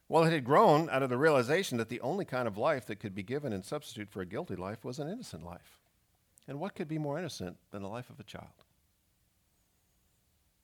Well, 0.08 0.24
it 0.24 0.32
had 0.32 0.44
grown 0.44 0.90
out 0.90 1.02
of 1.02 1.10
the 1.10 1.16
realization 1.16 1.78
that 1.78 1.88
the 1.88 2.00
only 2.00 2.24
kind 2.24 2.46
of 2.46 2.58
life 2.58 2.86
that 2.86 3.00
could 3.00 3.14
be 3.14 3.22
given 3.22 3.52
in 3.52 3.62
substitute 3.62 4.10
for 4.10 4.20
a 4.20 4.26
guilty 4.26 4.56
life 4.56 4.84
was 4.84 4.98
an 4.98 5.08
innocent 5.08 5.44
life. 5.44 5.80
And 6.46 6.60
what 6.60 6.74
could 6.74 6.88
be 6.88 6.98
more 6.98 7.18
innocent 7.18 7.56
than 7.70 7.82
the 7.82 7.88
life 7.88 8.10
of 8.10 8.20
a 8.20 8.24
child? 8.24 8.64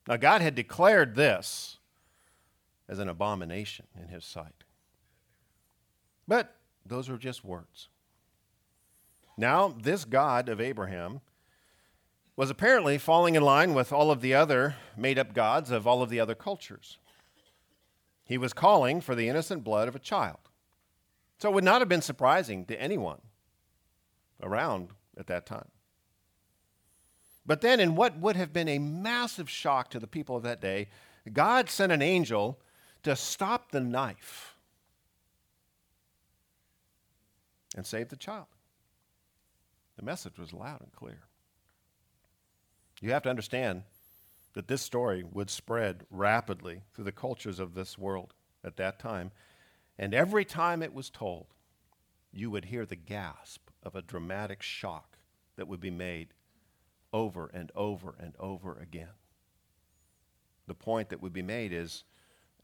Now, 0.06 0.16
God 0.16 0.42
had 0.42 0.54
declared 0.54 1.14
this 1.14 1.78
as 2.88 2.98
an 2.98 3.08
abomination 3.08 3.86
in 3.98 4.08
his 4.08 4.24
sight. 4.24 4.64
But 6.28 6.54
those 6.84 7.08
were 7.08 7.16
just 7.16 7.44
words. 7.44 7.88
Now, 9.36 9.68
this 9.68 10.04
God 10.04 10.48
of 10.48 10.60
Abraham 10.60 11.20
was 12.36 12.50
apparently 12.50 12.98
falling 12.98 13.34
in 13.34 13.42
line 13.42 13.74
with 13.74 13.92
all 13.92 14.10
of 14.10 14.20
the 14.20 14.34
other 14.34 14.76
made 14.96 15.18
up 15.18 15.34
gods 15.34 15.70
of 15.70 15.86
all 15.86 16.02
of 16.02 16.10
the 16.10 16.20
other 16.20 16.34
cultures. 16.34 16.98
He 18.24 18.38
was 18.38 18.52
calling 18.52 19.00
for 19.00 19.14
the 19.14 19.28
innocent 19.28 19.64
blood 19.64 19.88
of 19.88 19.96
a 19.96 20.00
child. 20.00 20.38
So 21.38 21.50
it 21.50 21.54
would 21.54 21.64
not 21.64 21.80
have 21.80 21.88
been 21.88 22.02
surprising 22.02 22.64
to 22.66 22.80
anyone 22.80 23.20
around 24.42 24.90
at 25.18 25.26
that 25.26 25.46
time. 25.46 25.68
But 27.46 27.62
then, 27.62 27.80
in 27.80 27.96
what 27.96 28.18
would 28.18 28.36
have 28.36 28.52
been 28.52 28.68
a 28.68 28.78
massive 28.78 29.50
shock 29.50 29.90
to 29.90 29.98
the 29.98 30.06
people 30.06 30.36
of 30.36 30.42
that 30.44 30.60
day, 30.60 30.88
God 31.32 31.68
sent 31.68 31.92
an 31.92 32.02
angel 32.02 32.60
to 33.02 33.16
stop 33.16 33.70
the 33.70 33.80
knife 33.80 34.54
and 37.76 37.86
save 37.86 38.08
the 38.08 38.16
child. 38.16 38.46
The 40.00 40.06
message 40.06 40.38
was 40.38 40.54
loud 40.54 40.80
and 40.80 40.90
clear. 40.92 41.24
You 43.02 43.10
have 43.10 43.22
to 43.24 43.28
understand 43.28 43.82
that 44.54 44.66
this 44.66 44.80
story 44.80 45.22
would 45.22 45.50
spread 45.50 46.06
rapidly 46.10 46.84
through 46.94 47.04
the 47.04 47.12
cultures 47.12 47.60
of 47.60 47.74
this 47.74 47.98
world 47.98 48.32
at 48.64 48.78
that 48.78 48.98
time. 48.98 49.30
And 49.98 50.14
every 50.14 50.46
time 50.46 50.82
it 50.82 50.94
was 50.94 51.10
told, 51.10 51.48
you 52.32 52.50
would 52.50 52.64
hear 52.64 52.86
the 52.86 52.96
gasp 52.96 53.68
of 53.82 53.94
a 53.94 54.00
dramatic 54.00 54.62
shock 54.62 55.18
that 55.56 55.68
would 55.68 55.80
be 55.80 55.90
made 55.90 56.28
over 57.12 57.50
and 57.52 57.70
over 57.74 58.14
and 58.18 58.34
over 58.40 58.78
again. 58.78 59.12
The 60.66 60.72
point 60.72 61.10
that 61.10 61.20
would 61.20 61.34
be 61.34 61.42
made 61.42 61.74
is 61.74 62.04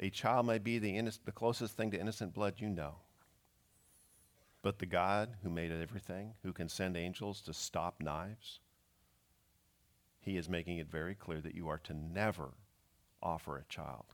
a 0.00 0.08
child 0.08 0.46
may 0.46 0.56
be 0.56 0.78
the, 0.78 0.98
the 1.26 1.32
closest 1.32 1.76
thing 1.76 1.90
to 1.90 2.00
innocent 2.00 2.32
blood 2.32 2.54
you 2.56 2.70
know. 2.70 2.94
But 4.66 4.80
the 4.80 4.86
God 4.86 5.36
who 5.44 5.48
made 5.48 5.70
everything, 5.70 6.34
who 6.42 6.52
can 6.52 6.68
send 6.68 6.96
angels 6.96 7.40
to 7.42 7.54
stop 7.54 8.00
knives, 8.00 8.58
he 10.18 10.36
is 10.36 10.48
making 10.48 10.78
it 10.78 10.90
very 10.90 11.14
clear 11.14 11.40
that 11.40 11.54
you 11.54 11.68
are 11.68 11.78
to 11.84 11.94
never 11.94 12.48
offer 13.22 13.58
a 13.58 13.72
child 13.72 14.06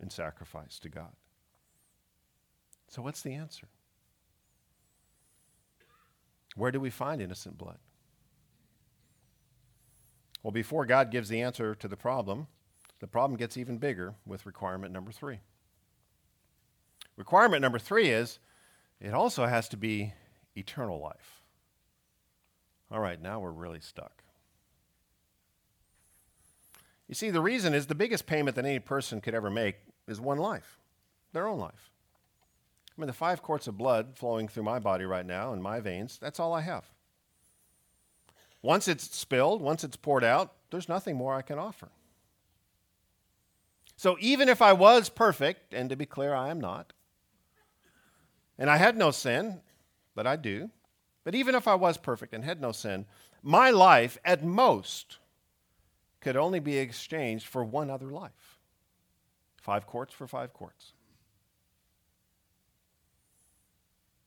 in 0.00 0.08
sacrifice 0.08 0.78
to 0.78 0.88
God. 0.88 1.16
So, 2.86 3.02
what's 3.02 3.22
the 3.22 3.34
answer? 3.34 3.66
Where 6.54 6.70
do 6.70 6.78
we 6.78 6.90
find 6.90 7.20
innocent 7.20 7.58
blood? 7.58 7.78
Well, 10.44 10.52
before 10.52 10.86
God 10.86 11.10
gives 11.10 11.28
the 11.28 11.40
answer 11.40 11.74
to 11.74 11.88
the 11.88 11.96
problem, 11.96 12.46
the 13.00 13.08
problem 13.08 13.36
gets 13.36 13.56
even 13.56 13.78
bigger 13.78 14.14
with 14.24 14.46
requirement 14.46 14.92
number 14.92 15.10
three. 15.10 15.40
Requirement 17.16 17.62
number 17.62 17.80
three 17.80 18.10
is 18.10 18.38
it 19.00 19.14
also 19.14 19.46
has 19.46 19.68
to 19.70 19.76
be 19.76 20.12
eternal 20.54 21.00
life. 21.00 21.42
All 22.90 23.00
right, 23.00 23.20
now 23.20 23.40
we're 23.40 23.50
really 23.50 23.80
stuck. 23.80 24.22
You 27.08 27.14
see, 27.14 27.30
the 27.30 27.40
reason 27.40 27.74
is 27.74 27.86
the 27.86 27.94
biggest 27.94 28.26
payment 28.26 28.56
that 28.56 28.64
any 28.64 28.78
person 28.78 29.20
could 29.20 29.34
ever 29.34 29.50
make 29.50 29.76
is 30.08 30.20
one 30.20 30.38
life, 30.38 30.78
their 31.32 31.46
own 31.46 31.58
life. 31.58 31.90
I 32.96 33.00
mean, 33.00 33.06
the 33.06 33.12
five 33.12 33.42
quarts 33.42 33.66
of 33.66 33.76
blood 33.76 34.16
flowing 34.16 34.48
through 34.48 34.62
my 34.62 34.78
body 34.78 35.04
right 35.04 35.26
now 35.26 35.52
in 35.52 35.60
my 35.60 35.80
veins, 35.80 36.18
that's 36.20 36.40
all 36.40 36.52
I 36.52 36.62
have. 36.62 36.84
Once 38.62 38.88
it's 38.88 39.14
spilled, 39.16 39.60
once 39.60 39.84
it's 39.84 39.96
poured 39.96 40.24
out, 40.24 40.54
there's 40.70 40.88
nothing 40.88 41.14
more 41.16 41.34
I 41.34 41.42
can 41.42 41.58
offer. 41.58 41.90
So 43.96 44.16
even 44.20 44.48
if 44.48 44.60
I 44.60 44.72
was 44.72 45.08
perfect, 45.08 45.72
and 45.72 45.88
to 45.90 45.96
be 45.96 46.06
clear, 46.06 46.34
I 46.34 46.48
am 46.48 46.60
not, 46.60 46.92
and 48.58 48.70
I 48.70 48.76
had 48.76 48.96
no 48.96 49.10
sin, 49.10 49.60
but 50.14 50.26
I 50.26 50.36
do, 50.36 50.70
but 51.24 51.34
even 51.34 51.54
if 51.54 51.66
I 51.66 51.74
was 51.74 51.96
perfect 51.98 52.32
and 52.32 52.44
had 52.44 52.60
no 52.60 52.72
sin, 52.72 53.06
my 53.42 53.70
life 53.70 54.18
at 54.24 54.44
most 54.44 55.18
could 56.20 56.36
only 56.36 56.60
be 56.60 56.78
exchanged 56.78 57.46
for 57.46 57.64
one 57.64 57.90
other 57.90 58.10
life. 58.10 58.58
Five 59.60 59.86
quarts 59.86 60.14
for 60.14 60.26
five 60.26 60.52
quarts. 60.52 60.92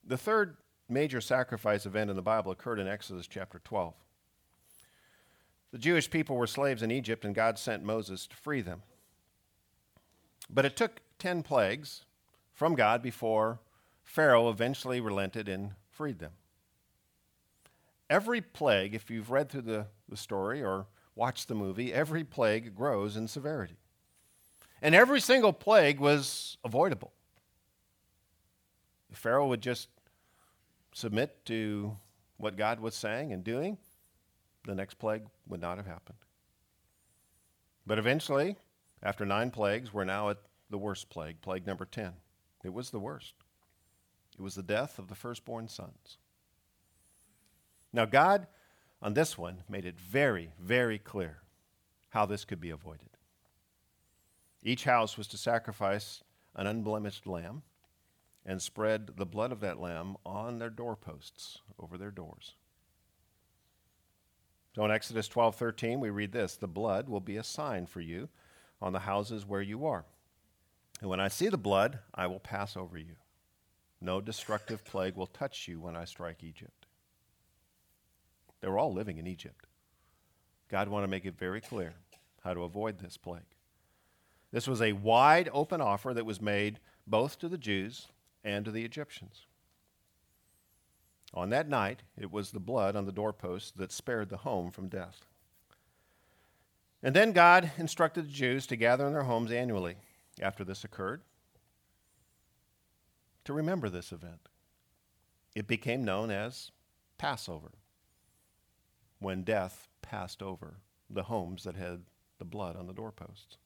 The 0.05 0.17
third 0.17 0.57
major 0.87 1.21
sacrifice 1.21 1.85
event 1.85 2.09
in 2.09 2.15
the 2.15 2.21
Bible 2.21 2.51
occurred 2.51 2.79
in 2.79 2.87
Exodus 2.87 3.27
chapter 3.27 3.59
12. 3.63 3.93
The 5.71 5.77
Jewish 5.77 6.09
people 6.09 6.35
were 6.35 6.47
slaves 6.47 6.81
in 6.81 6.91
Egypt, 6.91 7.23
and 7.23 7.35
God 7.35 7.59
sent 7.59 7.83
Moses 7.83 8.25
to 8.27 8.35
free 8.35 8.61
them. 8.61 8.81
But 10.49 10.65
it 10.65 10.75
took 10.75 11.01
10 11.19 11.43
plagues 11.43 12.05
from 12.53 12.73
God 12.75 13.03
before 13.03 13.59
Pharaoh 14.09 14.49
eventually 14.49 14.99
relented 14.99 15.47
and 15.47 15.73
freed 15.91 16.17
them. 16.17 16.31
Every 18.09 18.41
plague, 18.41 18.95
if 18.95 19.11
you've 19.11 19.29
read 19.29 19.49
through 19.49 19.61
the, 19.61 19.85
the 20.09 20.17
story 20.17 20.63
or 20.63 20.87
watched 21.13 21.47
the 21.47 21.53
movie, 21.53 21.93
every 21.93 22.23
plague 22.23 22.73
grows 22.73 23.15
in 23.15 23.27
severity. 23.27 23.77
And 24.81 24.95
every 24.95 25.21
single 25.21 25.53
plague 25.53 25.99
was 25.99 26.57
avoidable. 26.63 27.13
Pharaoh 29.11 29.47
would 29.47 29.61
just 29.61 29.89
submit 30.91 31.45
to 31.45 31.95
what 32.37 32.57
God 32.57 32.79
was 32.79 32.95
saying 32.95 33.31
and 33.31 33.43
doing, 33.43 33.77
the 34.65 34.73
next 34.73 34.95
plague 34.95 35.27
would 35.47 35.61
not 35.61 35.77
have 35.77 35.85
happened. 35.85 36.17
But 37.85 37.99
eventually, 37.99 38.55
after 39.03 39.23
nine 39.23 39.51
plagues, 39.51 39.93
we're 39.93 40.03
now 40.03 40.31
at 40.31 40.39
the 40.71 40.79
worst 40.79 41.11
plague, 41.11 41.41
plague 41.41 41.67
number 41.67 41.85
10. 41.85 42.13
It 42.63 42.73
was 42.73 42.89
the 42.89 42.99
worst. 42.99 43.35
It 44.39 44.41
was 44.41 44.55
the 44.55 44.63
death 44.63 44.97
of 44.97 45.09
the 45.09 45.15
firstborn 45.15 45.67
sons. 45.67 46.17
Now, 47.91 48.05
God, 48.05 48.47
on 49.01 49.13
this 49.13 49.37
one, 49.37 49.63
made 49.67 49.85
it 49.85 49.99
very, 49.99 50.53
very 50.57 50.97
clear 50.97 51.41
how 52.09 52.25
this 52.25 52.45
could 52.45 52.61
be 52.61 52.69
avoided. 52.69 53.09
Each 54.63 54.85
house 54.85 55.17
was 55.17 55.27
to 55.27 55.37
sacrifice 55.37 56.23
an 56.55 56.67
unblemished 56.67 57.27
lamb 57.27 57.63
and 58.45 58.61
spread 58.61 59.11
the 59.17 59.25
blood 59.25 59.51
of 59.51 59.59
that 59.59 59.79
lamb 59.79 60.15
on 60.25 60.57
their 60.57 60.69
doorposts 60.69 61.59
over 61.77 61.97
their 61.97 62.11
doors. 62.11 62.55
So 64.73 64.85
in 64.85 64.91
Exodus 64.91 65.27
12:13 65.27 65.99
we 65.99 66.09
read 66.09 66.31
this, 66.31 66.55
the 66.55 66.67
blood 66.67 67.09
will 67.09 67.19
be 67.19 67.35
a 67.35 67.43
sign 67.43 67.85
for 67.85 67.99
you 67.99 68.29
on 68.81 68.93
the 68.93 68.99
houses 68.99 69.45
where 69.45 69.61
you 69.61 69.85
are. 69.85 70.05
And 71.01 71.09
when 71.09 71.19
I 71.19 71.27
see 71.27 71.49
the 71.49 71.57
blood, 71.57 71.99
I 72.13 72.27
will 72.27 72.39
pass 72.39 72.77
over 72.77 72.97
you. 72.97 73.15
No 74.01 74.21
destructive 74.21 74.85
plague 74.85 75.15
will 75.15 75.27
touch 75.27 75.67
you 75.67 75.79
when 75.79 75.95
I 75.95 76.05
strike 76.05 76.43
Egypt. 76.43 76.85
They 78.61 78.67
were 78.67 78.79
all 78.79 78.93
living 78.93 79.17
in 79.17 79.27
Egypt. 79.27 79.65
God 80.69 80.87
wanted 80.87 81.07
to 81.07 81.11
make 81.11 81.25
it 81.25 81.37
very 81.37 81.61
clear 81.61 81.93
how 82.43 82.53
to 82.53 82.63
avoid 82.63 82.99
this 82.99 83.17
plague. 83.17 83.41
This 84.51 84.67
was 84.67 84.81
a 84.81 84.93
wide 84.93 85.49
open 85.53 85.81
offer 85.81 86.13
that 86.13 86.25
was 86.25 86.41
made 86.41 86.79
both 87.05 87.39
to 87.39 87.49
the 87.49 87.57
Jews 87.57 88.07
and 88.43 88.65
to 88.65 88.71
the 88.71 88.85
Egyptians. 88.85 89.45
On 91.33 91.49
that 91.49 91.69
night, 91.69 92.01
it 92.17 92.31
was 92.31 92.51
the 92.51 92.59
blood 92.59 92.95
on 92.95 93.05
the 93.05 93.11
doorpost 93.11 93.77
that 93.77 93.91
spared 93.91 94.29
the 94.29 94.37
home 94.37 94.71
from 94.71 94.87
death. 94.87 95.25
And 97.03 97.15
then 97.15 97.31
God 97.31 97.71
instructed 97.77 98.25
the 98.25 98.33
Jews 98.33 98.65
to 98.67 98.75
gather 98.75 99.05
in 99.05 99.13
their 99.13 99.23
homes 99.23 99.51
annually 99.51 99.95
after 100.41 100.63
this 100.63 100.83
occurred 100.83 101.21
to 103.45 103.53
remember 103.53 103.89
this 103.89 104.11
event. 104.11 104.49
It 105.55 105.67
became 105.67 106.03
known 106.03 106.31
as 106.31 106.71
Passover, 107.17 107.71
when 109.19 109.43
death 109.43 109.87
passed 110.01 110.41
over 110.41 110.77
the 111.09 111.23
homes 111.23 111.63
that 111.63 111.75
had 111.75 112.03
the 112.37 112.45
blood 112.45 112.75
on 112.75 112.87
the 112.87 112.93
doorposts. 112.93 113.57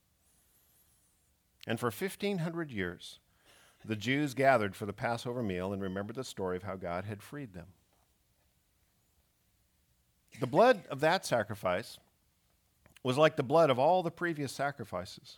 And 1.68 1.80
for 1.80 1.88
1,500 1.92 2.72
years, 2.72 3.20
the 3.86 3.96
Jews 3.96 4.34
gathered 4.34 4.76
for 4.76 4.86
the 4.86 4.94
Passover 4.94 5.44
meal 5.44 5.74
and 5.74 5.82
remembered 5.82 6.16
the 6.16 6.24
story 6.24 6.58
of 6.58 6.64
how 6.64 6.76
God 6.76 7.06
had 7.06 7.22
freed 7.22 7.54
them. 7.54 7.68
The 10.40 10.48
blood 10.48 10.84
of 10.90 11.00
that 11.02 11.26
sacrifice 11.26 12.00
was 13.04 13.18
like 13.18 13.36
the 13.36 13.44
blood 13.44 13.70
of 13.70 13.78
all 13.78 14.02
the 14.02 14.12
previous 14.12 14.52
sacrifices. 14.52 15.38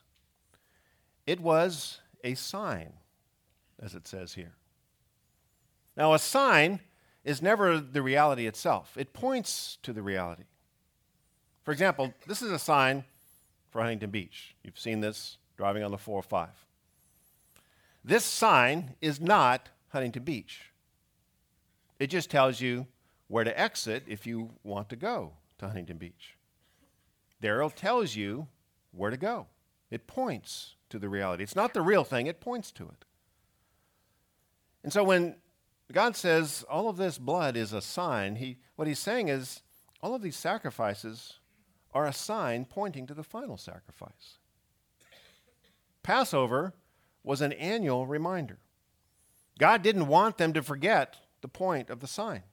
It 1.26 1.39
was 1.39 2.00
a 2.24 2.36
sign, 2.36 2.93
as 3.82 3.96
it 3.96 4.08
says 4.08 4.34
here. 4.34 4.54
Now, 5.98 6.14
a 6.14 6.20
sign 6.20 6.82
is 7.24 7.42
never 7.42 7.80
the 7.80 8.02
reality 8.02 8.48
itself, 8.48 8.96
it 8.98 9.14
points 9.14 9.78
to 9.84 9.94
the 9.94 10.02
reality. 10.02 10.44
For 11.64 11.72
example, 11.72 12.14
this 12.28 12.42
is 12.44 12.52
a 12.52 12.60
sign 12.60 13.04
for 13.72 13.82
Huntington 13.82 14.12
Beach. 14.12 14.56
You've 14.64 14.78
seen 14.78 15.02
this 15.02 15.38
driving 15.58 15.84
on 15.84 15.92
the 15.92 15.98
405. 15.98 16.50
This 18.04 18.24
sign 18.24 18.96
is 19.02 19.20
not 19.20 19.70
Huntington 19.90 20.24
Beach. 20.24 20.72
It 22.00 22.08
just 22.08 22.30
tells 22.30 22.62
you 22.62 22.86
where 23.28 23.44
to 23.44 23.60
exit 23.60 24.04
if 24.08 24.28
you 24.28 24.52
want 24.64 24.90
to 24.90 24.96
go 24.96 25.34
to 25.58 25.68
Huntington 25.68 25.98
Beach. 25.98 26.38
Darrell 27.42 27.72
tells 27.72 28.16
you 28.16 28.48
where 28.92 29.10
to 29.10 29.18
go. 29.18 29.48
It 29.90 30.08
points 30.08 30.76
to 30.90 31.00
the 31.00 31.10
reality. 31.10 31.44
It's 31.44 31.56
not 31.56 31.74
the 31.74 31.82
real 31.82 32.04
thing, 32.04 32.28
it 32.28 32.40
points 32.40 32.72
to 32.74 32.84
it. 32.84 33.06
And 34.86 34.93
so 34.93 35.04
when 35.04 35.34
God 35.91 36.15
says 36.15 36.63
all 36.69 36.88
of 36.89 36.95
this 36.95 37.17
blood 37.17 37.58
is 37.58 37.74
a 37.74 37.82
sign, 37.82 38.36
he, 38.36 38.58
what 38.76 38.88
he's 38.88 39.00
saying 39.00 39.30
is 39.30 39.63
all 40.00 40.13
of 40.13 40.21
these 40.21 40.38
sacrifices 40.38 41.39
are 41.91 42.06
a 42.06 42.13
sign 42.13 42.65
pointing 42.65 43.08
to 43.08 43.15
the 43.15 43.24
final 43.24 43.58
sacrifice. 43.58 44.38
Passover 46.04 46.76
was 47.24 47.41
an 47.41 47.52
annual 47.54 48.06
reminder. 48.06 48.60
God 49.58 49.82
didn't 49.82 50.06
want 50.06 50.38
them 50.38 50.54
to 50.54 50.62
forget 50.62 51.17
the 51.41 51.48
point 51.48 51.89
of 51.89 52.00
the 52.00 52.06
sign. 52.06 52.43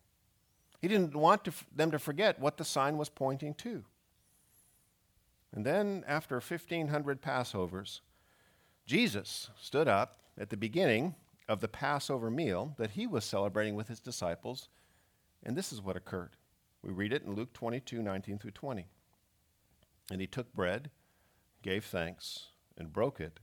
He 0.81 0.89
didn't 0.89 1.15
want 1.15 1.45
to, 1.45 1.53
them 1.77 1.91
to 1.91 1.99
forget 1.99 2.41
what 2.41 2.57
the 2.57 2.65
sign 2.65 2.97
was 2.97 3.11
pointing 3.11 3.53
to. 3.57 3.85
And 5.55 5.67
then, 5.67 6.03
after 6.09 6.37
1,500 6.37 7.21
Passovers, 7.21 8.01
Jesus 8.87 9.51
stood 9.61 9.87
up 9.87 10.21
at 10.39 10.49
the 10.49 10.57
beginning 10.57 11.15
of 11.49 11.61
the 11.61 11.69
Passover 11.69 12.31
meal 12.31 12.75
that 12.79 12.93
he 12.93 13.07
was 13.07 13.25
celebrating 13.25 13.75
with 13.75 13.89
his 13.89 14.01
disciples, 14.01 14.69
and 15.43 15.57
this 15.57 15.73
is 15.73 15.83
what 15.83 15.97
occurred. 15.97 16.37
We 16.83 16.91
read 16.91 17.13
it 17.13 17.23
in 17.23 17.35
Luke 17.35 17.53
22 17.53 18.03
19 18.03 18.39
through 18.39 18.51
20. 18.53 18.87
And 20.11 20.21
he 20.21 20.27
took 20.27 20.53
bread, 20.53 20.91
gave 21.63 21.85
thanks, 21.85 22.49
and 22.77 22.93
broke 22.93 23.21
it 23.21 23.41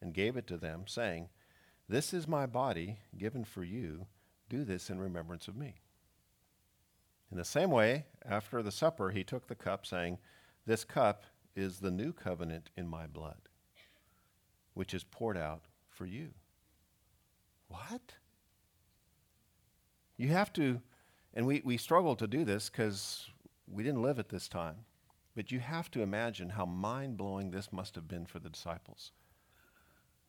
and 0.00 0.12
gave 0.12 0.36
it 0.36 0.46
to 0.48 0.56
them, 0.56 0.84
saying, 0.86 1.28
This 1.88 2.12
is 2.12 2.28
my 2.28 2.46
body 2.46 2.98
given 3.16 3.44
for 3.44 3.64
you. 3.64 4.06
Do 4.48 4.64
this 4.64 4.90
in 4.90 5.00
remembrance 5.00 5.48
of 5.48 5.56
me. 5.56 5.76
In 7.30 7.38
the 7.38 7.44
same 7.44 7.70
way, 7.70 8.04
after 8.24 8.62
the 8.62 8.70
supper, 8.70 9.10
he 9.10 9.24
took 9.24 9.48
the 9.48 9.54
cup, 9.54 9.86
saying, 9.86 10.18
This 10.66 10.84
cup 10.84 11.24
is 11.56 11.80
the 11.80 11.90
new 11.90 12.12
covenant 12.12 12.70
in 12.76 12.86
my 12.86 13.06
blood, 13.06 13.48
which 14.74 14.92
is 14.92 15.04
poured 15.04 15.38
out 15.38 15.64
for 15.88 16.04
you. 16.04 16.30
What? 17.74 18.14
You 20.16 20.28
have 20.28 20.52
to, 20.54 20.80
and 21.34 21.46
we, 21.46 21.60
we 21.64 21.76
struggle 21.76 22.14
to 22.16 22.26
do 22.26 22.44
this 22.44 22.68
because 22.70 23.28
we 23.66 23.82
didn't 23.82 24.02
live 24.02 24.18
at 24.18 24.28
this 24.28 24.48
time, 24.48 24.76
but 25.34 25.50
you 25.50 25.58
have 25.58 25.90
to 25.92 26.02
imagine 26.02 26.50
how 26.50 26.66
mind 26.66 27.16
blowing 27.16 27.50
this 27.50 27.72
must 27.72 27.96
have 27.96 28.06
been 28.06 28.26
for 28.26 28.38
the 28.38 28.48
disciples. 28.48 29.10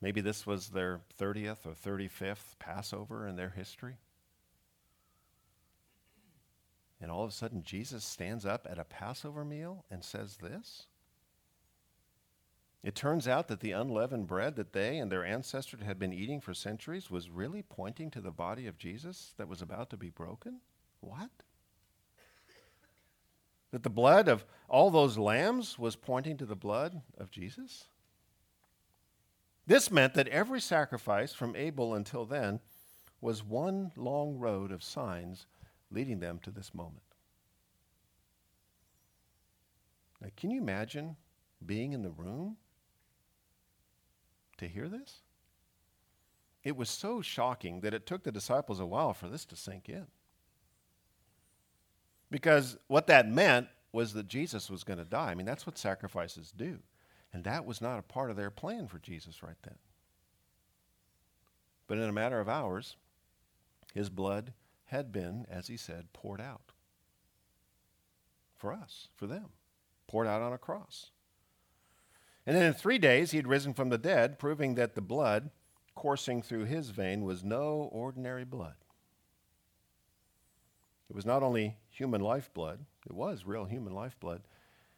Maybe 0.01 0.21
this 0.21 0.47
was 0.47 0.69
their 0.69 1.01
30th 1.19 1.65
or 1.65 1.73
35th 1.73 2.57
Passover 2.57 3.27
in 3.27 3.35
their 3.35 3.51
history. 3.51 3.97
And 6.99 7.11
all 7.11 7.23
of 7.23 7.29
a 7.29 7.33
sudden, 7.33 7.63
Jesus 7.63 8.03
stands 8.03 8.45
up 8.45 8.65
at 8.69 8.79
a 8.79 8.85
Passover 8.85 9.45
meal 9.45 9.85
and 9.91 10.03
says 10.03 10.37
this? 10.37 10.87
It 12.85 12.93
turns 12.93 13.27
out 13.27 13.47
that 13.47 13.61
the 13.61 13.71
unleavened 13.71 14.27
bread 14.27 14.55
that 14.57 14.71
they 14.71 14.99
and 14.99 15.11
their 15.11 15.25
ancestors 15.25 15.81
had 15.81 15.97
been 15.97 16.13
eating 16.13 16.39
for 16.39 16.53
centuries 16.53 17.09
was 17.09 17.31
really 17.31 17.63
pointing 17.63 18.11
to 18.11 18.21
the 18.21 18.29
body 18.29 18.67
of 18.67 18.77
Jesus 18.77 19.33
that 19.37 19.47
was 19.47 19.63
about 19.63 19.89
to 19.89 19.97
be 19.97 20.11
broken? 20.11 20.61
What? 20.99 21.31
That 23.71 23.81
the 23.81 23.89
blood 23.89 24.27
of 24.27 24.45
all 24.69 24.91
those 24.91 25.17
lambs 25.17 25.79
was 25.79 25.95
pointing 25.95 26.37
to 26.37 26.45
the 26.45 26.55
blood 26.55 27.01
of 27.17 27.31
Jesus? 27.31 27.85
This 29.65 29.89
meant 29.89 30.13
that 30.13 30.27
every 30.27 30.61
sacrifice 30.61 31.33
from 31.33 31.55
Abel 31.55 31.95
until 31.95 32.23
then 32.23 32.59
was 33.19 33.43
one 33.43 33.93
long 33.95 34.37
road 34.37 34.71
of 34.71 34.83
signs 34.83 35.47
leading 35.89 36.19
them 36.19 36.37
to 36.43 36.51
this 36.51 36.71
moment. 36.71 37.01
Now, 40.21 40.27
can 40.37 40.51
you 40.51 40.61
imagine 40.61 41.15
being 41.65 41.93
in 41.93 42.03
the 42.03 42.11
room 42.11 42.57
to 44.57 44.67
hear 44.67 44.87
this? 44.87 45.21
It 46.63 46.75
was 46.75 46.89
so 46.89 47.21
shocking 47.21 47.81
that 47.81 47.93
it 47.93 48.05
took 48.05 48.23
the 48.23 48.31
disciples 48.31 48.79
a 48.79 48.85
while 48.85 49.13
for 49.13 49.27
this 49.27 49.45
to 49.45 49.55
sink 49.55 49.87
in. 49.87 50.07
Because 52.31 52.77
what 52.87 53.07
that 53.07 53.29
meant 53.29 53.67
was 53.91 54.13
that 54.13 54.27
Jesus 54.27 54.69
was 54.69 54.83
going 54.83 54.99
to 54.99 55.05
die. 55.05 55.31
I 55.31 55.35
mean, 55.35 55.45
that's 55.45 55.65
what 55.65 55.77
sacrifices 55.77 56.51
do. 56.55 56.79
And 57.31 57.43
that 57.43 57.65
was 57.65 57.81
not 57.81 57.99
a 57.99 58.03
part 58.03 58.31
of 58.31 58.35
their 58.35 58.49
plan 58.49 58.87
for 58.87 58.99
Jesus 58.99 59.43
right 59.43 59.57
then. 59.63 59.77
But 61.87 61.97
in 61.97 62.05
a 62.05 62.13
matter 62.13 62.39
of 62.39 62.49
hours, 62.49 62.97
his 63.93 64.09
blood 64.09 64.53
had 64.85 65.11
been, 65.11 65.45
as 65.49 65.67
he 65.67 65.77
said, 65.77 66.13
poured 66.13 66.41
out 66.41 66.71
for 68.57 68.73
us, 68.73 69.09
for 69.15 69.27
them, 69.27 69.49
poured 70.07 70.27
out 70.27 70.41
on 70.41 70.53
a 70.53 70.57
cross. 70.57 71.11
And 72.45 72.55
then 72.55 72.63
in 72.63 72.73
three 72.73 72.97
days 72.99 73.31
he 73.31 73.37
had 73.37 73.47
risen 73.47 73.73
from 73.73 73.89
the 73.89 73.97
dead, 73.97 74.37
proving 74.37 74.75
that 74.75 74.95
the 74.95 75.01
blood 75.01 75.49
coursing 75.95 76.41
through 76.41 76.65
his 76.65 76.89
vein 76.89 77.23
was 77.23 77.43
no 77.43 77.89
ordinary 77.91 78.45
blood. 78.45 78.75
It 81.09 81.15
was 81.15 81.25
not 81.25 81.43
only 81.43 81.77
human 81.89 82.21
lifeblood, 82.21 82.85
it 83.05 83.13
was 83.13 83.45
real 83.45 83.65
human 83.65 83.93
lifeblood. 83.93 84.41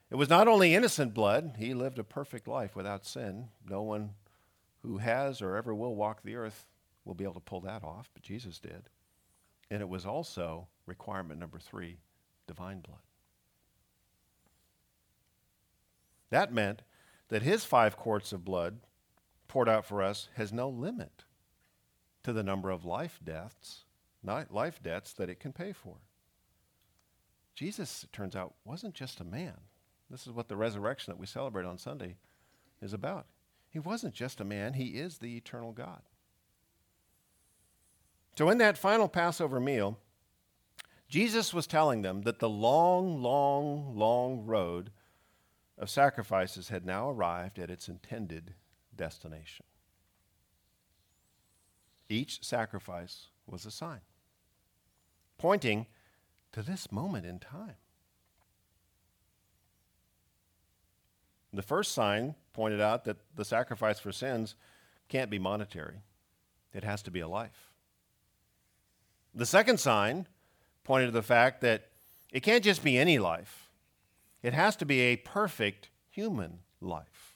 It 0.09 0.15
was 0.15 0.29
not 0.29 0.47
only 0.47 0.73
innocent 0.73 1.13
blood, 1.13 1.55
he 1.57 1.73
lived 1.73 1.99
a 1.99 2.03
perfect 2.03 2.47
life 2.47 2.75
without 2.75 3.05
sin. 3.05 3.49
No 3.67 3.81
one 3.81 4.11
who 4.81 4.97
has 4.97 5.41
or 5.41 5.55
ever 5.55 5.75
will 5.75 5.95
walk 5.95 6.23
the 6.23 6.35
earth 6.35 6.65
will 7.03 7.13
be 7.13 7.25
able 7.25 7.33
to 7.33 7.39
pull 7.39 7.61
that 7.61 7.83
off, 7.83 8.09
but 8.13 8.23
Jesus 8.23 8.59
did. 8.59 8.89
And 9.69 9.81
it 9.81 9.89
was 9.89 10.05
also 10.05 10.67
requirement 10.85 11.39
number 11.39 11.59
three 11.59 11.97
divine 12.47 12.79
blood. 12.79 12.99
That 16.29 16.53
meant 16.53 16.81
that 17.29 17.41
his 17.41 17.65
five 17.65 17.97
quarts 17.97 18.31
of 18.31 18.45
blood 18.45 18.77
poured 19.47 19.69
out 19.69 19.85
for 19.85 20.01
us 20.01 20.29
has 20.35 20.53
no 20.53 20.69
limit 20.69 21.23
to 22.23 22.33
the 22.33 22.43
number 22.43 22.69
of 22.69 22.85
life 22.85 23.19
deaths, 23.23 23.83
life 24.23 24.81
debts 24.83 25.13
that 25.13 25.29
it 25.29 25.39
can 25.39 25.53
pay 25.53 25.71
for. 25.71 25.97
Jesus, 27.55 28.03
it 28.03 28.13
turns 28.13 28.35
out, 28.35 28.53
wasn't 28.65 28.93
just 28.93 29.19
a 29.19 29.23
man. 29.23 29.55
This 30.09 30.27
is 30.27 30.33
what 30.33 30.47
the 30.47 30.55
resurrection 30.55 31.11
that 31.11 31.19
we 31.19 31.25
celebrate 31.25 31.65
on 31.65 31.77
Sunday 31.77 32.15
is 32.81 32.93
about. 32.93 33.25
He 33.69 33.79
wasn't 33.79 34.13
just 34.13 34.39
a 34.39 34.45
man, 34.45 34.73
he 34.73 34.89
is 34.89 35.17
the 35.17 35.35
eternal 35.35 35.71
God. 35.71 36.01
So, 38.37 38.49
in 38.49 38.59
that 38.59 38.77
final 38.77 39.07
Passover 39.07 39.59
meal, 39.59 39.97
Jesus 41.09 41.53
was 41.53 41.65
telling 41.65 42.01
them 42.01 42.21
that 42.21 42.39
the 42.39 42.49
long, 42.49 43.21
long, 43.21 43.97
long 43.97 44.45
road 44.45 44.91
of 45.77 45.89
sacrifices 45.89 46.69
had 46.69 46.85
now 46.85 47.09
arrived 47.09 47.59
at 47.59 47.69
its 47.69 47.87
intended 47.87 48.53
destination. 48.95 49.65
Each 52.09 52.43
sacrifice 52.43 53.27
was 53.45 53.65
a 53.65 53.71
sign, 53.71 54.01
pointing 55.37 55.85
to 56.53 56.61
this 56.61 56.91
moment 56.91 57.25
in 57.25 57.39
time. 57.39 57.75
The 61.53 61.61
first 61.61 61.93
sign 61.93 62.35
pointed 62.53 62.81
out 62.81 63.05
that 63.05 63.17
the 63.35 63.45
sacrifice 63.45 63.99
for 63.99 64.11
sins 64.11 64.55
can't 65.09 65.29
be 65.29 65.39
monetary, 65.39 66.01
it 66.73 66.83
has 66.83 67.01
to 67.03 67.11
be 67.11 67.19
a 67.19 67.27
life. 67.27 67.71
The 69.33 69.45
second 69.45 69.79
sign 69.79 70.27
pointed 70.83 71.07
to 71.07 71.11
the 71.11 71.21
fact 71.21 71.61
that 71.61 71.89
it 72.31 72.41
can't 72.41 72.63
just 72.63 72.83
be 72.83 72.97
any 72.97 73.19
life 73.19 73.66
it 74.47 74.53
has 74.53 74.77
to 74.77 74.85
be 74.85 75.01
a 75.01 75.17
perfect 75.17 75.89
human 76.09 76.59
life. 76.79 77.35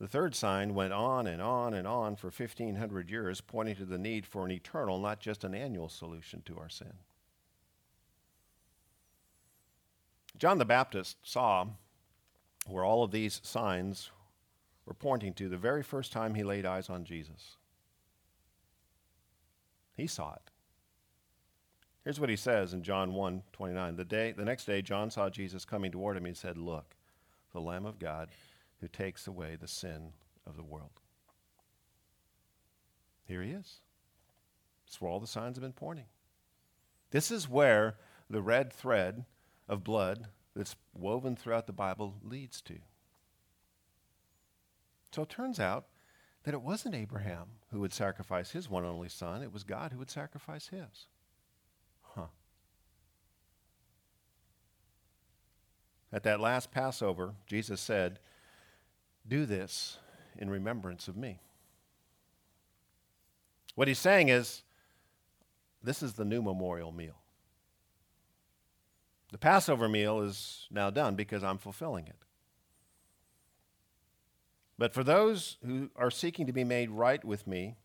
The 0.00 0.08
third 0.08 0.34
sign 0.34 0.74
went 0.74 0.92
on 0.92 1.28
and 1.28 1.40
on 1.40 1.72
and 1.72 1.86
on 1.86 2.16
for 2.16 2.32
1,500 2.32 3.08
years, 3.08 3.40
pointing 3.40 3.76
to 3.76 3.84
the 3.84 3.96
need 3.96 4.26
for 4.26 4.44
an 4.44 4.50
eternal, 4.50 4.98
not 4.98 5.20
just 5.20 5.44
an 5.44 5.54
annual 5.54 5.88
solution 5.88 6.42
to 6.46 6.58
our 6.58 6.68
sin. 6.68 6.94
John 10.36 10.58
the 10.58 10.64
Baptist 10.64 11.16
saw 11.22 11.66
where 12.66 12.84
all 12.84 13.04
of 13.04 13.12
these 13.12 13.40
signs 13.44 14.10
were 14.84 14.94
pointing 14.94 15.32
to 15.34 15.48
the 15.48 15.56
very 15.56 15.84
first 15.84 16.10
time 16.10 16.34
he 16.34 16.42
laid 16.42 16.66
eyes 16.66 16.90
on 16.90 17.04
Jesus. 17.04 17.56
He 19.96 20.08
saw 20.08 20.34
it. 20.34 20.50
Here's 22.04 22.18
what 22.18 22.30
he 22.30 22.36
says 22.36 22.72
in 22.72 22.82
John 22.82 23.12
1 23.12 23.42
29. 23.52 23.96
The, 23.96 24.04
day, 24.04 24.32
the 24.32 24.44
next 24.44 24.64
day, 24.64 24.80
John 24.80 25.10
saw 25.10 25.28
Jesus 25.28 25.64
coming 25.64 25.92
toward 25.92 26.16
him 26.16 26.26
and 26.26 26.36
said, 26.36 26.56
Look, 26.56 26.96
the 27.52 27.60
Lamb 27.60 27.84
of 27.84 27.98
God 27.98 28.30
who 28.80 28.88
takes 28.88 29.26
away 29.26 29.56
the 29.56 29.68
sin 29.68 30.12
of 30.46 30.56
the 30.56 30.62
world. 30.62 31.00
Here 33.26 33.42
he 33.42 33.50
is. 33.50 33.80
It's 34.86 35.00
where 35.00 35.10
all 35.10 35.20
the 35.20 35.26
signs 35.26 35.56
have 35.56 35.62
been 35.62 35.72
pointing. 35.72 36.06
This 37.10 37.30
is 37.30 37.48
where 37.48 37.96
the 38.28 38.42
red 38.42 38.72
thread 38.72 39.24
of 39.68 39.84
blood 39.84 40.26
that's 40.56 40.76
woven 40.94 41.36
throughout 41.36 41.66
the 41.66 41.72
Bible 41.72 42.16
leads 42.22 42.60
to. 42.62 42.74
So 45.12 45.22
it 45.22 45.28
turns 45.28 45.60
out 45.60 45.86
that 46.44 46.54
it 46.54 46.62
wasn't 46.62 46.94
Abraham 46.94 47.46
who 47.70 47.80
would 47.80 47.92
sacrifice 47.92 48.52
his 48.52 48.70
one 48.70 48.84
only 48.84 49.08
son, 49.08 49.42
it 49.42 49.52
was 49.52 49.64
God 49.64 49.92
who 49.92 49.98
would 49.98 50.10
sacrifice 50.10 50.68
his. 50.68 51.06
At 56.12 56.24
that 56.24 56.40
last 56.40 56.72
Passover, 56.72 57.34
Jesus 57.46 57.80
said, 57.80 58.18
Do 59.26 59.46
this 59.46 59.98
in 60.38 60.50
remembrance 60.50 61.06
of 61.08 61.16
me. 61.16 61.38
What 63.74 63.88
he's 63.88 63.98
saying 63.98 64.28
is, 64.28 64.62
this 65.82 66.02
is 66.02 66.14
the 66.14 66.24
new 66.24 66.42
memorial 66.42 66.92
meal. 66.92 67.16
The 69.32 69.38
Passover 69.38 69.88
meal 69.88 70.20
is 70.20 70.66
now 70.70 70.90
done 70.90 71.14
because 71.14 71.44
I'm 71.44 71.58
fulfilling 71.58 72.06
it. 72.06 72.16
But 74.76 74.92
for 74.92 75.04
those 75.04 75.58
who 75.64 75.90
are 75.94 76.10
seeking 76.10 76.46
to 76.46 76.52
be 76.52 76.64
made 76.64 76.90
right 76.90 77.24
with 77.24 77.46
me 77.46 77.76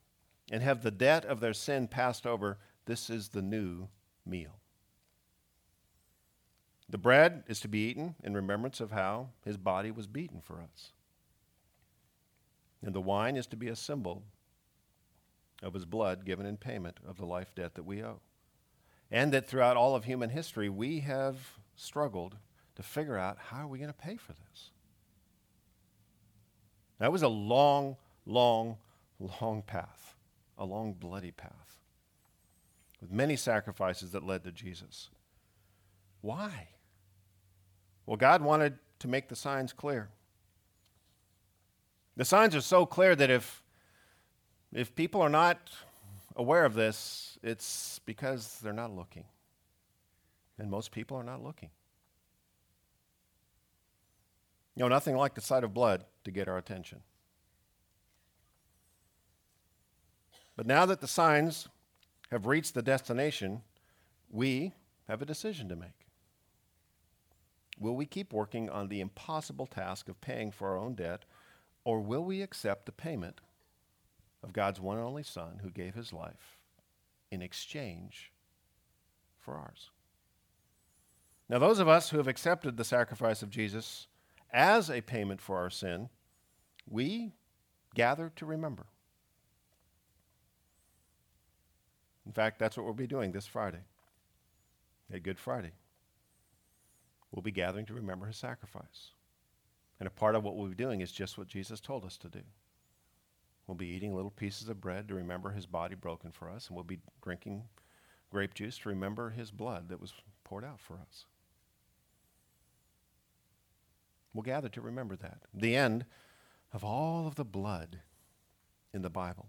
and 0.51 0.63
have 0.63 0.81
the 0.81 0.91
debt 0.91 1.25
of 1.25 1.39
their 1.39 1.53
sin 1.53 1.87
passed 1.87 2.25
over, 2.25 2.57
this 2.85 3.09
is 3.09 3.29
the 3.29 3.41
new 3.41 3.89
meal. 4.25 4.59
The 6.89 6.97
bread 6.97 7.43
is 7.47 7.59
to 7.61 7.67
be 7.67 7.89
eaten 7.89 8.15
in 8.23 8.33
remembrance 8.33 8.79
of 8.79 8.91
how 8.91 9.29
his 9.43 9.57
body 9.57 9.91
was 9.91 10.07
beaten 10.07 10.39
for 10.41 10.61
us. 10.61 10.91
And 12.83 12.93
the 12.93 13.01
wine 13.01 13.35
is 13.35 13.47
to 13.47 13.55
be 13.55 13.67
a 13.67 13.75
symbol 13.75 14.23
of 15.63 15.73
his 15.73 15.85
blood 15.85 16.25
given 16.25 16.45
in 16.45 16.57
payment 16.57 16.97
of 17.07 17.17
the 17.17 17.25
life 17.25 17.53
debt 17.55 17.73
that 17.75 17.85
we 17.85 18.03
owe. 18.03 18.19
And 19.09 19.31
that 19.33 19.47
throughout 19.47 19.77
all 19.77 19.95
of 19.95 20.05
human 20.05 20.29
history, 20.29 20.69
we 20.69 20.99
have 20.99 21.57
struggled 21.75 22.35
to 22.75 22.83
figure 22.83 23.17
out 23.17 23.37
how 23.49 23.63
are 23.63 23.67
we 23.67 23.79
going 23.79 23.91
to 23.91 23.93
pay 23.93 24.17
for 24.17 24.33
this? 24.33 24.69
That 26.99 27.11
was 27.11 27.23
a 27.23 27.27
long, 27.27 27.97
long, 28.25 28.77
long 29.19 29.61
path, 29.61 30.15
a 30.57 30.65
long, 30.65 30.93
bloody 30.93 31.31
path, 31.31 31.77
with 33.01 33.11
many 33.11 33.35
sacrifices 33.35 34.11
that 34.11 34.25
led 34.25 34.43
to 34.43 34.51
Jesus. 34.51 35.09
Why? 36.21 36.69
Well, 38.05 38.17
God 38.17 38.41
wanted 38.41 38.77
to 38.99 39.07
make 39.07 39.27
the 39.29 39.35
signs 39.35 39.73
clear. 39.73 40.09
The 42.17 42.25
signs 42.25 42.55
are 42.55 42.61
so 42.61 42.85
clear 42.85 43.15
that 43.15 43.29
if, 43.29 43.63
if 44.73 44.95
people 44.95 45.21
are 45.21 45.29
not 45.29 45.69
aware 46.35 46.65
of 46.65 46.73
this, 46.73 47.37
it's 47.43 47.99
because 48.05 48.59
they're 48.61 48.73
not 48.73 48.95
looking. 48.95 49.25
And 50.57 50.69
most 50.69 50.91
people 50.91 51.17
are 51.17 51.23
not 51.23 51.43
looking. 51.43 51.69
You 54.75 54.81
know, 54.81 54.87
nothing 54.87 55.15
like 55.15 55.35
the 55.35 55.41
sight 55.41 55.63
of 55.63 55.73
blood 55.73 56.05
to 56.23 56.31
get 56.31 56.47
our 56.47 56.57
attention. 56.57 57.01
But 60.55 60.67
now 60.67 60.85
that 60.85 61.01
the 61.01 61.07
signs 61.07 61.67
have 62.31 62.45
reached 62.45 62.73
the 62.73 62.81
destination, 62.81 63.61
we 64.29 64.73
have 65.07 65.21
a 65.21 65.25
decision 65.25 65.67
to 65.69 65.75
make. 65.75 66.04
Will 67.77 67.95
we 67.95 68.05
keep 68.05 68.31
working 68.31 68.69
on 68.69 68.87
the 68.87 69.01
impossible 69.01 69.67
task 69.67 70.07
of 70.07 70.21
paying 70.21 70.51
for 70.51 70.69
our 70.69 70.77
own 70.77 70.95
debt, 70.95 71.25
or 71.83 71.99
will 71.99 72.23
we 72.23 72.41
accept 72.41 72.85
the 72.85 72.91
payment 72.91 73.41
of 74.43 74.53
God's 74.53 74.79
one 74.79 74.97
and 74.97 75.05
only 75.05 75.23
Son 75.23 75.59
who 75.61 75.69
gave 75.69 75.93
his 75.93 76.13
life 76.13 76.57
in 77.31 77.41
exchange 77.41 78.31
for 79.39 79.55
ours? 79.55 79.91
Now, 81.49 81.59
those 81.59 81.79
of 81.79 81.87
us 81.87 82.09
who 82.09 82.17
have 82.17 82.27
accepted 82.27 82.77
the 82.77 82.83
sacrifice 82.83 83.43
of 83.43 83.49
Jesus 83.49 84.07
as 84.51 84.89
a 84.89 85.01
payment 85.01 85.41
for 85.41 85.57
our 85.57 85.69
sin, 85.69 86.09
we 86.89 87.33
gather 87.93 88.31
to 88.37 88.45
remember. 88.45 88.87
In 92.25 92.31
fact, 92.31 92.57
that's 92.57 92.77
what 92.77 92.85
we'll 92.85 92.93
be 92.95 93.05
doing 93.05 93.31
this 93.31 93.45
Friday, 93.45 93.83
a 95.13 95.19
Good 95.19 95.37
Friday. 95.37 95.73
We'll 97.35 97.43
be 97.43 97.51
gathering 97.51 97.85
to 97.87 97.93
remember 97.93 98.27
his 98.27 98.37
sacrifice. 98.37 99.11
And 99.99 100.07
a 100.07 100.11
part 100.11 100.35
of 100.35 100.43
what 100.43 100.55
we'll 100.55 100.69
be 100.69 100.75
doing 100.75 101.01
is 101.01 101.11
just 101.11 101.37
what 101.37 101.49
Jesus 101.49 101.81
told 101.81 102.05
us 102.05 102.17
to 102.19 102.29
do. 102.29 102.39
We'll 103.67 103.75
be 103.75 103.87
eating 103.87 104.15
little 104.15 104.31
pieces 104.31 104.69
of 104.69 104.79
bread 104.79 105.09
to 105.09 105.15
remember 105.15 105.51
his 105.51 105.65
body 105.65 105.95
broken 105.95 106.31
for 106.31 106.49
us, 106.49 106.67
and 106.67 106.75
we'll 106.75 106.85
be 106.85 106.99
drinking 107.21 107.63
grape 108.31 108.53
juice 108.53 108.77
to 108.79 108.89
remember 108.89 109.31
his 109.31 109.51
blood 109.51 109.89
that 109.89 109.99
was 109.99 110.13
poured 110.45 110.63
out 110.63 110.79
for 110.79 110.93
us. 110.93 111.25
We'll 114.33 114.43
gather 114.43 114.69
to 114.69 114.81
remember 114.81 115.17
that. 115.17 115.39
The 115.53 115.75
end 115.75 116.05
of 116.71 116.85
all 116.85 117.27
of 117.27 117.35
the 117.35 117.45
blood 117.45 117.99
in 118.93 119.01
the 119.01 119.09
Bible 119.09 119.47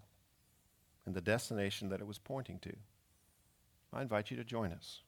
and 1.05 1.15
the 1.15 1.21
destination 1.21 1.89
that 1.91 2.01
it 2.01 2.07
was 2.07 2.19
pointing 2.19 2.59
to. 2.61 2.75
I 3.93 4.03
invite 4.03 4.33
you 4.33 4.37
to 4.39 4.45
join 4.45 4.73
us 4.73 5.03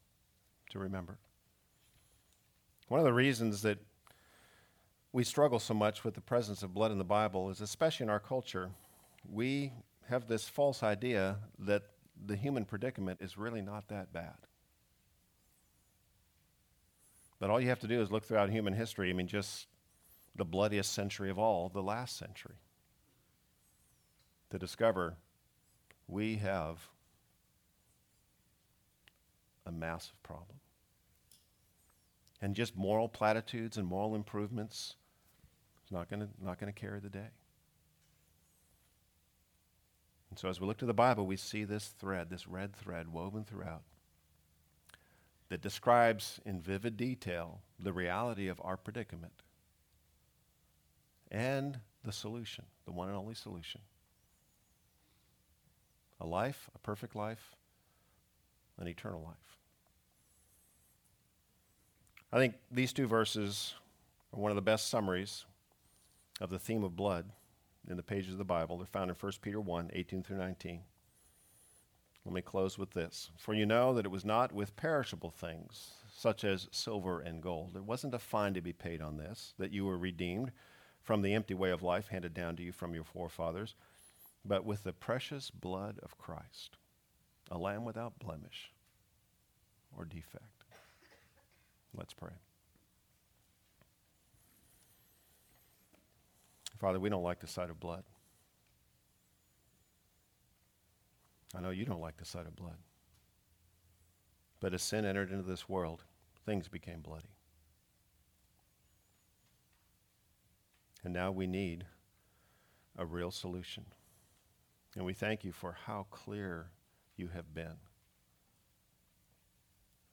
to 0.71 0.79
remember. 0.79 1.19
One 2.89 3.01
of 3.01 3.05
the 3.05 3.13
reasons 3.13 3.63
that 3.63 3.79
we 5.13 5.23
struggle 5.23 5.59
so 5.59 5.75
much 5.75 6.05
with 6.05 6.15
the 6.15 6.21
presence 6.21 6.63
of 6.63 6.73
blood 6.73 6.91
in 6.91 6.99
the 6.99 7.05
Bible 7.05 7.51
is, 7.51 7.61
especially 7.61 8.05
in 8.05 8.11
our 8.11 8.21
culture, 8.21 8.71
we 9.31 9.73
have 10.09 10.27
this 10.27 10.49
false 10.49 10.83
idea 10.83 11.37
that 11.59 11.83
the 12.27 12.35
human 12.35 12.65
predicament 12.65 13.21
is 13.21 13.37
really 13.37 13.61
not 13.61 13.89
that 13.89 14.13
bad. 14.13 14.37
But 17.39 17.51
all 17.51 17.61
you 17.61 17.69
have 17.69 17.81
to 17.81 17.87
do 17.87 18.01
is 18.01 18.11
look 18.11 18.25
throughout 18.25 18.51
human 18.51 18.73
history. 18.73 19.11
I 19.11 19.13
mean, 19.13 19.29
just 19.29 19.67
the 20.35 20.45
bloodiest 20.45 20.93
century 20.93 21.31
of 21.31 21.39
all, 21.39 21.69
the 21.69 21.83
last 21.83 22.17
century, 22.17 22.57
to 24.51 24.59
discover 24.59 25.17
we 26.07 26.37
have 26.37 26.89
a 29.67 29.71
massive 29.71 30.21
problem. 30.23 30.58
And 32.41 32.55
just 32.55 32.77
moral 32.77 33.09
platitudes 33.09 33.77
and 33.77 33.87
moral 33.87 34.15
improvements 34.15 34.95
is 35.85 35.93
not 35.93 36.09
going 36.09 36.21
to 36.21 36.29
not 36.43 36.59
to 36.61 36.73
carry 36.73 37.01
the 37.01 37.09
day. 37.09 37.31
And 40.31 40.39
so 40.39 40.49
as 40.49 40.61
we 40.61 40.67
look 40.67 40.79
to 40.79 40.87
the 40.87 40.95
Bible, 40.95 41.27
we 41.27 41.37
see 41.37 41.65
this 41.65 41.89
thread, 41.99 42.31
this 42.31 42.47
red 42.47 42.77
thread 42.77 43.13
woven 43.13 43.45
throughout 43.45 43.83
that 45.49 45.63
describes 45.63 46.41
in 46.45 46.61
vivid 46.61 46.97
detail 46.97 47.61
the 47.79 47.93
reality 47.93 48.49
of 48.49 48.61
our 48.63 48.77
predicament 48.77 49.43
and 51.31 51.81
the 52.05 52.13
solution, 52.13 52.65
the 52.85 52.93
one 52.93 53.09
and 53.09 53.17
only 53.17 53.35
solution 53.35 53.81
a 56.21 56.27
life, 56.27 56.69
a 56.75 56.79
perfect 56.79 57.15
life, 57.15 57.55
an 58.79 58.89
eternal 58.89 59.23
life. 59.23 59.58
I 62.33 62.37
think 62.39 62.55
these 62.71 62.93
two 62.93 63.07
verses 63.07 63.75
are 64.33 64.41
one 64.41 64.51
of 64.51 64.57
the 64.57 64.63
best 64.63 64.89
summaries 64.89 65.45
of 66.41 66.51
the 66.51 66.59
theme 66.59 66.85
of 66.85 66.97
blood 66.97 67.31
in 67.89 67.97
the 67.97 68.03
pages 68.03 68.33
of 68.33 68.39
the 68.39 68.45
Bible. 68.45 68.77
They're 68.77 68.87
found 68.87 69.11
in 69.11 69.17
1 69.19 69.33
Peter 69.41 69.61
1 69.61 69.91
18 69.93 70.23
through 70.23 70.39
19. 70.39 70.81
Let 72.25 72.35
me 72.35 72.43
close 72.43 72.77
with 72.77 72.91
this. 72.91 73.31
For 73.39 73.55
you 73.55 73.65
know 73.65 73.95
that 73.95 74.05
it 74.05 74.11
was 74.11 74.25
not 74.25 74.53
with 74.53 74.77
perishable 74.77 75.31
things, 75.31 75.93
such 76.15 76.45
as 76.45 76.69
silver 76.71 77.21
and 77.21 77.43
gold. 77.43 77.75
It 77.75 77.85
wasn't 77.85 78.15
a 78.15 78.19
fine 78.19 78.53
to 78.55 78.61
be 78.61 78.75
paid 78.75 79.01
on 79.01 79.17
this, 79.17 79.55
that 79.59 79.73
you 79.73 79.87
were 79.87 79.97
redeemed 79.97 80.53
from 81.01 81.23
the 81.23 81.33
empty 81.33 81.55
way 81.55 81.71
of 81.71 81.83
life 81.83 82.09
handed 82.09 82.35
down 82.35 82.57
to 82.57 82.63
you 82.63 82.73
from 82.73 82.93
your 82.93 83.05
forefathers 83.05 83.75
but 84.45 84.65
with 84.65 84.85
the 84.85 84.93
precious 84.93 85.51
blood 85.51 85.99
of 86.03 86.19
Christ, 86.19 86.77
a 87.51 87.59
lamb 87.59 87.85
without 87.85 88.19
blemish 88.19 88.73
or 89.97 90.05
defect. 90.05 90.58
Let's 91.99 92.15
pray. 92.15 92.31
Father, 96.79 97.01
we 97.01 97.09
don't 97.09 97.25
like 97.25 97.41
the 97.41 97.49
sight 97.49 97.71
of 97.71 97.81
blood. 97.81 98.05
I 101.57 101.61
know 101.61 101.71
you 101.71 101.85
don't 101.85 102.01
like 102.01 102.17
the 102.17 102.25
sight 102.25 102.47
of 102.47 102.55
blood. 102.55 102.77
But 104.61 104.75
as 104.75 104.83
sin 104.83 105.05
entered 105.05 105.33
into 105.33 105.43
this 105.43 105.69
world, 105.69 106.05
things 106.47 106.69
became 106.69 107.01
bloody. 107.01 107.35
And 111.03 111.13
now 111.13 111.33
we 111.33 111.49
need 111.49 111.85
a 112.97 113.05
real 113.05 113.33
solution. 113.33 113.87
And 114.95 115.05
we 115.05 115.15
thank 115.15 115.43
you 115.45 115.51
for 115.51 115.77
how 115.87 116.07
clear 116.11 116.71
you 117.17 117.29
have 117.29 117.53
been 117.53 117.77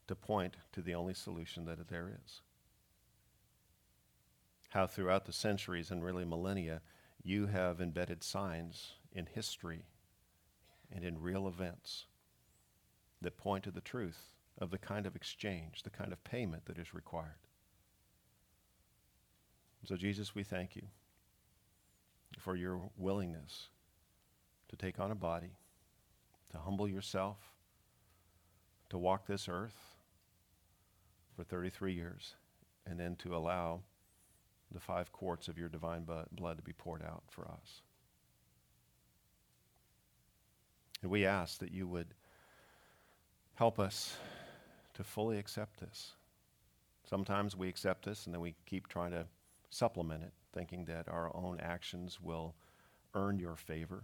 to 0.07 0.15
point 0.15 0.55
to 0.73 0.81
the 0.81 0.95
only 0.95 1.13
solution 1.13 1.65
that 1.65 1.87
there 1.87 2.11
is. 2.23 2.41
How 4.69 4.87
throughout 4.87 5.25
the 5.25 5.33
centuries 5.33 5.89
and 5.89 6.03
really 6.03 6.25
millennia, 6.25 6.81
you 7.23 7.47
have 7.47 7.81
embedded 7.81 8.23
signs 8.23 8.93
in 9.11 9.25
history 9.25 9.85
and 10.93 11.03
in 11.03 11.21
real 11.21 11.47
events 11.47 12.05
that 13.21 13.37
point 13.37 13.63
to 13.63 13.71
the 13.71 13.81
truth 13.81 14.29
of 14.59 14.69
the 14.69 14.77
kind 14.77 15.05
of 15.05 15.15
exchange, 15.15 15.83
the 15.83 15.89
kind 15.89 16.11
of 16.11 16.23
payment 16.23 16.65
that 16.65 16.77
is 16.77 16.93
required. 16.93 17.39
So, 19.85 19.95
Jesus, 19.95 20.35
we 20.35 20.43
thank 20.43 20.75
you 20.75 20.83
for 22.39 22.55
your 22.55 22.81
willingness 22.97 23.69
to 24.69 24.75
take 24.75 24.99
on 24.99 25.11
a 25.11 25.15
body, 25.15 25.57
to 26.51 26.57
humble 26.57 26.87
yourself, 26.87 27.37
to 28.89 28.97
walk 28.97 29.27
this 29.27 29.47
earth 29.47 29.94
for 31.35 31.43
33 31.43 31.93
years, 31.93 32.35
and 32.85 32.99
then 32.99 33.15
to 33.17 33.35
allow 33.35 33.81
the 34.71 34.79
five 34.79 35.11
quarts 35.11 35.47
of 35.47 35.57
your 35.57 35.69
divine 35.69 36.05
blood 36.31 36.57
to 36.57 36.63
be 36.63 36.73
poured 36.73 37.03
out 37.03 37.23
for 37.29 37.47
us. 37.47 37.81
And 41.01 41.11
we 41.11 41.25
ask 41.25 41.59
that 41.59 41.71
you 41.71 41.87
would 41.87 42.13
help 43.55 43.79
us 43.79 44.17
to 44.95 45.03
fully 45.03 45.37
accept 45.37 45.79
this. 45.79 46.13
Sometimes 47.07 47.55
we 47.55 47.69
accept 47.69 48.05
this 48.05 48.25
and 48.25 48.33
then 48.33 48.41
we 48.41 48.55
keep 48.65 48.87
trying 48.87 49.11
to 49.11 49.25
supplement 49.69 50.23
it, 50.23 50.33
thinking 50.53 50.85
that 50.85 51.07
our 51.07 51.35
own 51.35 51.59
actions 51.59 52.19
will 52.21 52.55
earn 53.13 53.39
your 53.39 53.55
favor. 53.55 54.03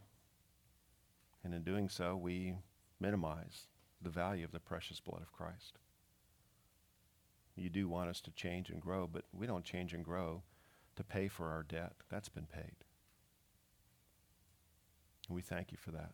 And 1.44 1.54
in 1.54 1.64
doing 1.64 1.90
so, 1.90 2.16
we 2.16 2.56
minimize 3.00 3.68
the 4.02 4.10
value 4.10 4.46
of 4.46 4.52
the 4.52 4.60
precious 4.60 5.00
blood 5.00 5.22
of 5.22 5.32
Christ. 5.32 5.80
You 7.56 7.70
do 7.70 7.88
want 7.88 8.10
us 8.10 8.22
to 8.22 8.32
change 8.32 8.70
and 8.70 8.82
grow, 8.82 9.08
but 9.12 9.26
we 9.34 9.46
don't 9.46 9.64
change 9.64 9.94
and 9.94 10.04
grow 10.04 10.44
to 10.96 11.04
pay 11.04 11.28
for 11.28 11.50
our 11.50 11.64
debt. 11.64 11.94
That's 12.10 12.30
been 12.30 12.46
paid. 12.46 12.76
And 15.28 15.36
we 15.36 15.42
thank 15.42 15.72
you 15.72 15.78
for 15.78 15.92
that. 15.92 16.12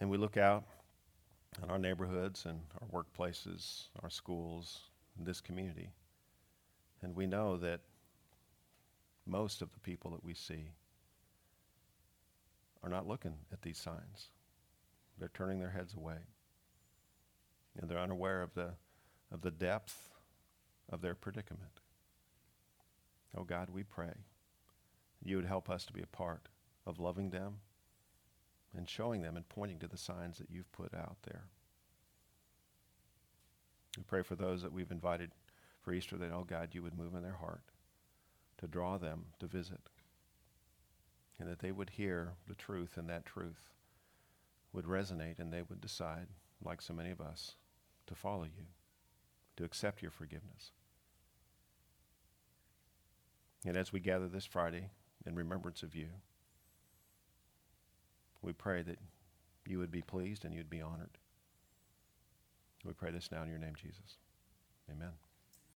And 0.00 0.10
we 0.10 0.18
look 0.18 0.36
out 0.36 0.64
at 1.62 1.70
our 1.70 1.78
neighborhoods 1.78 2.44
and 2.44 2.60
our 2.80 3.02
workplaces, 3.02 3.88
our 4.02 4.10
schools, 4.10 4.90
this 5.18 5.40
community, 5.40 5.90
and 7.02 7.14
we 7.14 7.26
know 7.26 7.56
that 7.56 7.80
most 9.26 9.62
of 9.62 9.72
the 9.72 9.80
people 9.80 10.10
that 10.10 10.24
we 10.24 10.34
see 10.34 10.70
are 12.82 12.88
not 12.88 13.06
looking 13.06 13.34
at 13.52 13.62
these 13.62 13.78
signs. 13.78 14.28
They're 15.18 15.30
turning 15.34 15.58
their 15.58 15.70
heads 15.70 15.94
away. 15.94 16.18
And 17.78 17.90
they're 17.90 17.98
unaware 17.98 18.42
of 18.42 18.54
the, 18.54 18.70
of 19.32 19.42
the 19.42 19.50
depth 19.50 20.10
of 20.90 21.00
their 21.00 21.14
predicament. 21.14 21.80
Oh 23.36 23.44
God, 23.44 23.70
we 23.70 23.82
pray 23.82 24.12
you 25.24 25.36
would 25.36 25.46
help 25.46 25.68
us 25.68 25.84
to 25.86 25.92
be 25.92 26.02
a 26.02 26.16
part 26.16 26.48
of 26.86 27.00
loving 27.00 27.30
them 27.30 27.56
and 28.76 28.88
showing 28.88 29.22
them 29.22 29.36
and 29.36 29.48
pointing 29.48 29.78
to 29.80 29.88
the 29.88 29.96
signs 29.96 30.38
that 30.38 30.50
you've 30.50 30.70
put 30.72 30.94
out 30.94 31.16
there. 31.24 31.44
We 33.96 34.04
pray 34.04 34.22
for 34.22 34.36
those 34.36 34.62
that 34.62 34.72
we've 34.72 34.90
invited 34.90 35.32
for 35.82 35.92
Easter 35.92 36.16
that, 36.16 36.30
oh 36.32 36.44
God, 36.46 36.70
you 36.72 36.82
would 36.82 36.96
move 36.96 37.14
in 37.14 37.22
their 37.22 37.32
heart 37.32 37.62
to 38.58 38.66
draw 38.66 38.98
them 38.98 39.24
to 39.40 39.46
visit 39.46 39.80
and 41.38 41.48
that 41.48 41.58
they 41.58 41.72
would 41.72 41.90
hear 41.90 42.32
the 42.48 42.54
truth, 42.54 42.96
and 42.96 43.08
that 43.08 43.26
truth 43.26 43.70
would 44.72 44.86
resonate, 44.86 45.38
and 45.38 45.52
they 45.52 45.62
would 45.68 45.80
decide, 45.80 46.28
like 46.64 46.80
so 46.80 46.94
many 46.94 47.10
of 47.10 47.20
us, 47.20 47.56
to 48.06 48.14
follow 48.14 48.44
you. 48.44 48.64
To 49.56 49.64
accept 49.64 50.02
your 50.02 50.10
forgiveness. 50.10 50.72
And 53.64 53.76
as 53.76 53.92
we 53.92 54.00
gather 54.00 54.28
this 54.28 54.46
Friday 54.46 54.90
in 55.26 55.34
remembrance 55.34 55.82
of 55.82 55.94
you, 55.94 56.08
we 58.42 58.52
pray 58.52 58.82
that 58.82 58.98
you 59.66 59.78
would 59.78 59.90
be 59.90 60.02
pleased 60.02 60.44
and 60.44 60.54
you'd 60.54 60.70
be 60.70 60.80
honored. 60.80 61.18
We 62.84 62.92
pray 62.92 63.10
this 63.10 63.30
now 63.32 63.42
in 63.42 63.48
your 63.48 63.58
name, 63.58 63.74
Jesus. 63.74 64.18
Amen. 64.88 65.12